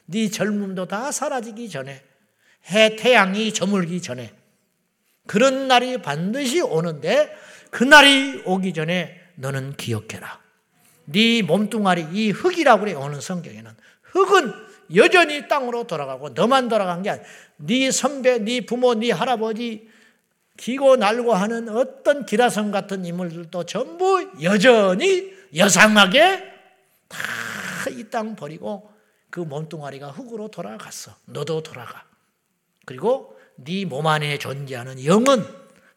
네 0.06 0.30
젊음도 0.30 0.88
다 0.88 1.12
사라지기 1.12 1.68
전에 1.68 2.02
해 2.70 2.96
태양이 2.96 3.52
저물기 3.52 4.00
전에 4.00 4.32
그런 5.26 5.68
날이 5.68 6.00
반드시 6.00 6.62
오는데 6.62 7.36
그 7.70 7.84
날이 7.84 8.40
오기 8.46 8.72
전에 8.72 9.20
너는 9.34 9.76
기억해라. 9.76 10.40
네 11.04 11.42
몸뚱아리 11.42 12.06
이 12.12 12.30
흙이라고 12.30 12.80
그래 12.80 12.94
오는 12.94 13.20
성경에는 13.20 13.70
흙은 14.04 14.54
여전히 14.94 15.48
땅으로 15.48 15.86
돌아가고 15.86 16.30
너만 16.30 16.70
돌아간 16.70 17.02
게 17.02 17.10
아니야. 17.10 17.24
네 17.58 17.90
선배, 17.90 18.38
네 18.38 18.62
부모, 18.64 18.94
네 18.94 19.10
할아버지 19.10 19.91
기고 20.62 20.94
날고 20.94 21.34
하는 21.34 21.68
어떤 21.70 22.24
기라성 22.24 22.70
같은 22.70 23.04
인물들도 23.04 23.64
전부 23.66 24.30
여전히 24.42 25.32
여상하게 25.56 26.44
다 27.08 27.18
이 27.90 28.08
땅 28.10 28.36
버리고 28.36 28.88
그 29.28 29.40
몸뚱아리가 29.40 30.10
흙으로 30.12 30.48
돌아갔어. 30.52 31.16
너도 31.24 31.64
돌아가. 31.64 32.04
그리고 32.86 33.36
네 33.56 33.84
몸 33.86 34.06
안에 34.06 34.38
존재하는 34.38 35.04
영은 35.04 35.44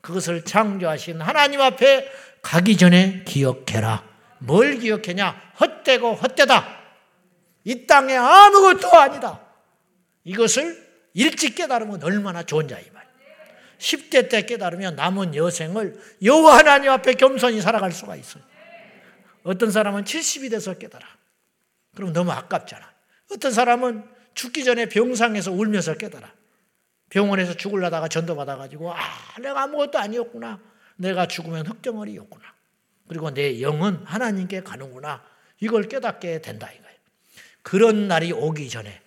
그것을 0.02 0.44
창조하신 0.44 1.22
하나님 1.22 1.62
앞에 1.62 2.10
가기 2.42 2.76
전에 2.78 3.24
기억해라. 3.24 4.04
뭘 4.40 4.80
기억하냐? 4.80 5.54
헛되고 5.60 6.16
헛되다. 6.16 6.66
이 7.66 7.86
땅에 7.86 8.16
아무것도 8.16 8.90
아니다. 8.98 9.42
이것을 10.24 10.84
일찍 11.14 11.54
깨달으면 11.54 12.04
얼마나 12.04 12.42
좋은 12.42 12.66
말. 12.68 12.95
10대 13.78 14.30
때 14.30 14.46
깨달으면 14.46 14.96
남은 14.96 15.36
여생을 15.36 16.00
여호와 16.24 16.60
하나님 16.60 16.92
앞에 16.92 17.14
겸손히 17.14 17.62
살아갈 17.62 17.92
수가 17.92 18.16
있어요. 18.16 18.44
어떤 19.44 19.72
사람은 19.72 20.04
70이 20.04 20.50
돼서 20.50 20.74
깨달아. 20.78 21.06
그럼 21.96 22.14
너무 22.14 22.32
아깝잖아. 22.32 22.92
어떤 23.32 23.52
사람은 23.52 24.04
죽기 24.34 24.64
전에 24.64 24.88
병상에서 24.88 25.52
울면서 25.52 25.96
깨달아. 25.96 26.34
병원에서 27.10 27.54
죽을라다가 27.54 28.08
전도받아가지고, 28.08 28.94
아, 28.94 29.00
내가 29.42 29.64
아무것도 29.64 30.00
아니었구나. 30.00 30.60
내가 30.98 31.28
죽으면 31.28 31.68
흙덩어리였구나. 31.68 32.44
그리고 33.08 33.32
내 33.34 33.62
영은 33.62 34.04
하나님께 34.06 34.62
가는구나. 34.62 35.24
이걸 35.60 35.84
깨닫게 35.88 36.42
된다 36.42 36.70
이거예요. 36.72 36.96
그런 37.62 38.08
날이 38.08 38.32
오기 38.32 38.70
전에 38.70 39.02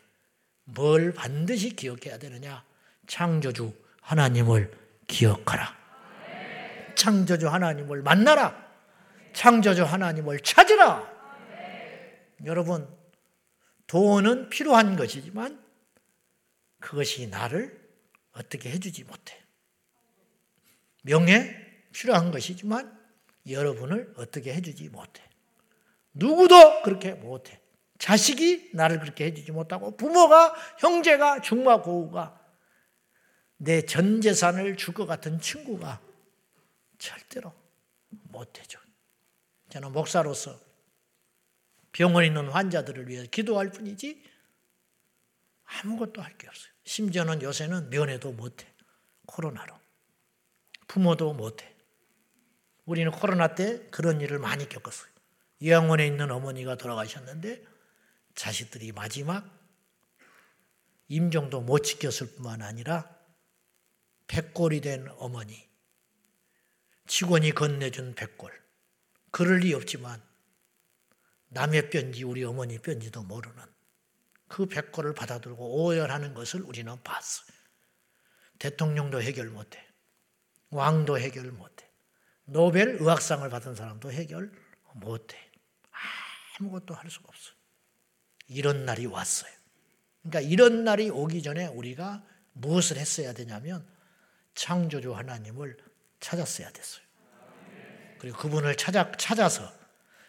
뭘 0.64 1.12
반드시 1.12 1.70
기억해야 1.70 2.18
되느냐? 2.18 2.64
창조주 3.06 3.72
하나님을 4.08 4.70
기억하라. 5.06 5.76
창조주 6.94 7.48
하나님을 7.48 8.00
만나라. 8.02 8.56
창조주 9.34 9.84
하나님을 9.84 10.40
찾으라. 10.40 11.06
여러분, 12.46 12.88
돈은 13.86 14.48
필요한 14.48 14.96
것이지만 14.96 15.62
그것이 16.80 17.26
나를 17.26 17.86
어떻게 18.32 18.70
해주지 18.70 19.04
못해. 19.04 19.38
명예 21.02 21.54
필요한 21.92 22.30
것이지만 22.30 22.98
여러분을 23.46 24.14
어떻게 24.16 24.54
해주지 24.54 24.88
못해. 24.88 25.22
누구도 26.14 26.80
그렇게 26.80 27.12
못해. 27.12 27.60
자식이 27.98 28.70
나를 28.72 29.00
그렇게 29.00 29.26
해주지 29.26 29.52
못하고 29.52 29.98
부모가 29.98 30.54
형제가 30.78 31.42
중마 31.42 31.82
고우가 31.82 32.37
내 33.58 33.82
전 33.82 34.20
재산을 34.20 34.76
줄 34.76 34.94
것 34.94 35.06
같은 35.06 35.40
친구가 35.40 36.00
절대로 36.98 37.54
못 38.08 38.58
해줘. 38.58 38.78
저는 39.68 39.92
목사로서 39.92 40.58
병원에 41.92 42.28
있는 42.28 42.48
환자들을 42.48 43.08
위해 43.08 43.26
기도할 43.26 43.70
뿐이지 43.70 44.24
아무것도 45.64 46.22
할 46.22 46.36
게 46.38 46.48
없어요. 46.48 46.72
심지어는 46.84 47.42
요새는 47.42 47.90
면회도 47.90 48.32
못해. 48.32 48.66
코로나로. 49.26 49.78
부모도 50.86 51.34
못해. 51.34 51.74
우리는 52.86 53.10
코로나 53.12 53.54
때 53.54 53.86
그런 53.90 54.20
일을 54.22 54.38
많이 54.38 54.66
겪었어요. 54.68 55.10
요양원에 55.62 56.06
있는 56.06 56.30
어머니가 56.30 56.76
돌아가셨는데 56.76 57.62
자식들이 58.34 58.92
마지막 58.92 59.44
임종도 61.08 61.60
못 61.60 61.80
지켰을 61.80 62.34
뿐만 62.36 62.62
아니라 62.62 63.17
백골이 64.28 64.80
된 64.80 65.08
어머니, 65.18 65.68
직원이 67.06 67.52
건네준 67.52 68.14
백골. 68.14 68.52
그럴 69.30 69.58
리 69.58 69.74
없지만 69.74 70.22
남의 71.48 71.90
뼈인지 71.90 72.24
우리 72.24 72.44
어머니 72.44 72.78
뼈인지도 72.78 73.22
모르는 73.22 73.64
그 74.46 74.66
백골을 74.66 75.14
받아들고 75.14 75.82
오열하는 75.84 76.34
것을 76.34 76.62
우리는 76.62 77.02
봤어요. 77.02 77.48
대통령도 78.58 79.22
해결 79.22 79.48
못해. 79.50 79.84
왕도 80.70 81.18
해결 81.18 81.50
못해. 81.52 81.88
노벨 82.44 82.96
의학상을 83.00 83.48
받은 83.48 83.74
사람도 83.74 84.12
해결 84.12 84.52
못해. 84.94 85.38
아무것도 86.58 86.94
할 86.94 87.10
수가 87.10 87.28
없어요. 87.28 87.54
이런 88.48 88.84
날이 88.84 89.06
왔어요. 89.06 89.52
그러니까 90.22 90.40
이런 90.40 90.84
날이 90.84 91.10
오기 91.10 91.42
전에 91.42 91.66
우리가 91.66 92.24
무엇을 92.52 92.96
했어야 92.96 93.32
되냐면 93.32 93.86
창조주 94.54 95.14
하나님을 95.14 95.76
찾았어야 96.20 96.70
됐어요. 96.70 97.04
그리고 98.18 98.38
그분을 98.38 98.76
찾아, 98.76 99.12
찾아서 99.12 99.72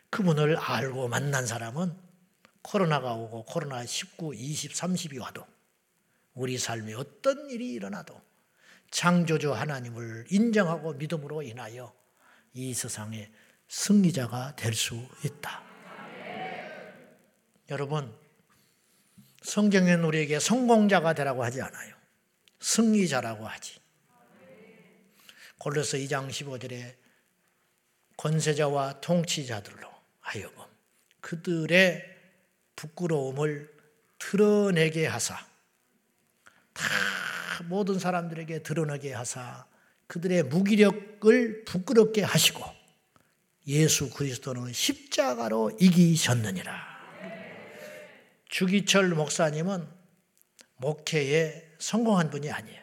그분을 0.09 0.57
알고 0.57 1.07
만난 1.07 1.45
사람은 1.45 1.95
코로나가 2.61 3.13
오고 3.13 3.45
코로나 3.45 3.85
19, 3.85 4.35
20, 4.35 4.73
30이 4.73 5.19
와도 5.19 5.45
우리 6.33 6.57
삶에 6.57 6.93
어떤 6.93 7.49
일이 7.49 7.71
일어나도 7.73 8.21
창조주 8.91 9.53
하나님을 9.53 10.25
인정하고 10.29 10.93
믿음으로 10.93 11.41
인하여 11.43 11.93
이 12.53 12.73
세상의 12.73 13.31
승리자가 13.67 14.55
될 14.55 14.73
수 14.73 14.95
있다. 15.23 15.63
여러분, 17.69 18.11
성경은 19.43 20.03
우리에게 20.03 20.39
성공자가 20.39 21.13
되라고 21.13 21.43
하지 21.43 21.61
않아요. 21.61 21.95
승리자라고 22.59 23.47
하지. 23.47 23.78
골로서 25.59 25.97
2장 25.97 26.29
15절에 26.29 26.95
권세자와 28.17 29.01
통치자들로 29.01 29.87
하여금 30.19 30.63
그들의 31.21 32.03
부끄러움을 32.75 33.71
드러내게 34.17 35.05
하사 35.05 35.37
다 36.73 36.83
모든 37.65 37.99
사람들에게 37.99 38.63
드러내게 38.63 39.13
하사 39.13 39.65
그들의 40.07 40.43
무기력을 40.43 41.65
부끄럽게 41.65 42.23
하시고 42.23 42.63
예수 43.67 44.09
그리스도는 44.09 44.73
십자가로 44.73 45.77
이기셨느니라. 45.79 46.89
주기철 48.49 49.09
목사님은 49.09 49.87
목회에 50.77 51.69
성공한 51.77 52.31
분이 52.31 52.49
아니에요. 52.49 52.81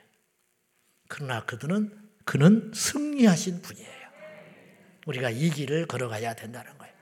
그러나 1.09 1.45
그들은 1.45 2.06
그는 2.27 2.73
승리하신 2.75 3.63
분이에요. 3.63 3.97
우리가 5.07 5.31
이 5.31 5.49
길을 5.49 5.87
걸어가야 5.87 6.35
된다는 6.35 6.77
거예요. 6.77 6.93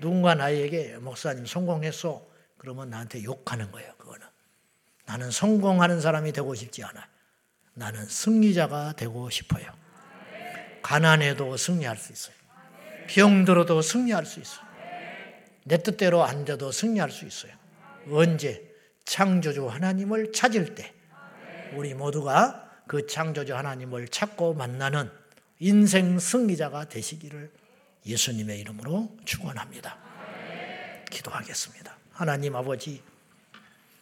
누군가 0.00 0.34
나에게 0.34 0.96
목사님 0.98 1.46
성공했어. 1.46 2.26
그러면 2.58 2.90
나한테 2.90 3.22
욕하는 3.22 3.70
거예요. 3.70 3.94
그거는. 3.96 4.26
나는 5.06 5.30
성공하는 5.30 6.00
사람이 6.00 6.32
되고 6.32 6.52
싶지 6.54 6.82
않아. 6.82 7.08
나는 7.74 8.04
승리자가 8.04 8.94
되고 8.94 9.30
싶어요. 9.30 9.72
가난해도 10.82 11.56
승리할 11.56 11.96
수 11.96 12.12
있어요. 12.12 12.34
병들어도 13.06 13.80
승리할 13.80 14.26
수 14.26 14.40
있어요. 14.40 14.66
내 15.62 15.78
뜻대로 15.78 16.24
안 16.24 16.44
돼도 16.44 16.72
승리할 16.72 17.10
수 17.10 17.24
있어요. 17.24 17.52
언제? 18.10 18.74
창조주 19.04 19.68
하나님을 19.68 20.32
찾을 20.32 20.74
때 20.74 20.92
우리 21.74 21.94
모두가 21.94 22.65
그 22.86 23.06
창조주 23.06 23.54
하나님을 23.54 24.08
찾고 24.08 24.54
만나는 24.54 25.10
인생 25.58 26.18
승리자가 26.18 26.88
되시기를 26.88 27.50
예수님의 28.04 28.60
이름으로 28.60 29.16
축원합니다. 29.24 29.98
기도하겠습니다. 31.10 31.96
하나님 32.12 32.54
아버지 32.54 33.02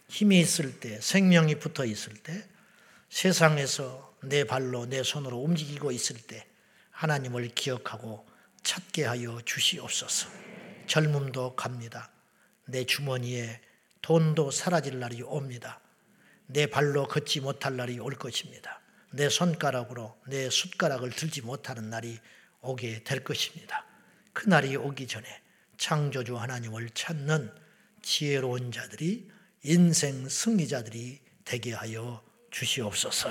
힘이 0.07 0.39
있을 0.39 0.79
때 0.79 0.99
생명이 1.01 1.55
붙어 1.55 1.85
있을 1.85 2.13
때 2.13 2.47
세상에서 3.09 4.15
내 4.23 4.43
발로 4.43 4.85
내 4.85 5.03
손으로 5.03 5.37
움직이고 5.37 5.91
있을 5.91 6.17
때 6.17 6.45
하나님을 6.91 7.49
기억하고 7.49 8.25
찾게 8.63 9.05
하여 9.05 9.39
주시옵소서. 9.45 10.29
젊음도 10.87 11.55
갑니다. 11.55 12.09
내 12.65 12.85
주머니에 12.85 13.61
돈도 14.01 14.51
사라질 14.51 14.99
날이 14.99 15.21
옵니다. 15.23 15.79
내 16.47 16.67
발로 16.67 17.07
걷지 17.07 17.41
못할 17.41 17.75
날이 17.75 17.99
올 17.99 18.13
것입니다. 18.15 18.81
내 19.11 19.29
손가락으로 19.29 20.15
내 20.27 20.49
숟가락을 20.49 21.11
들지 21.11 21.41
못하는 21.41 21.89
날이 21.89 22.19
오게 22.61 23.03
될 23.03 23.23
것입니다. 23.23 23.85
그 24.33 24.49
날이 24.49 24.75
오기 24.75 25.07
전에 25.07 25.25
창조주 25.77 26.37
하나님을 26.37 26.89
찾는 26.89 27.51
지혜로운 28.01 28.71
자들이 28.71 29.29
인생 29.63 30.27
승리자들이 30.27 31.19
되게 31.43 31.73
하여 31.73 32.23
주시옵소서. 32.51 33.29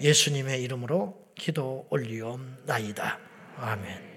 예수님의 0.00 0.62
이름으로 0.62 1.32
기도 1.36 1.86
올리옵나이다. 1.90 3.18
아멘. 3.56 4.13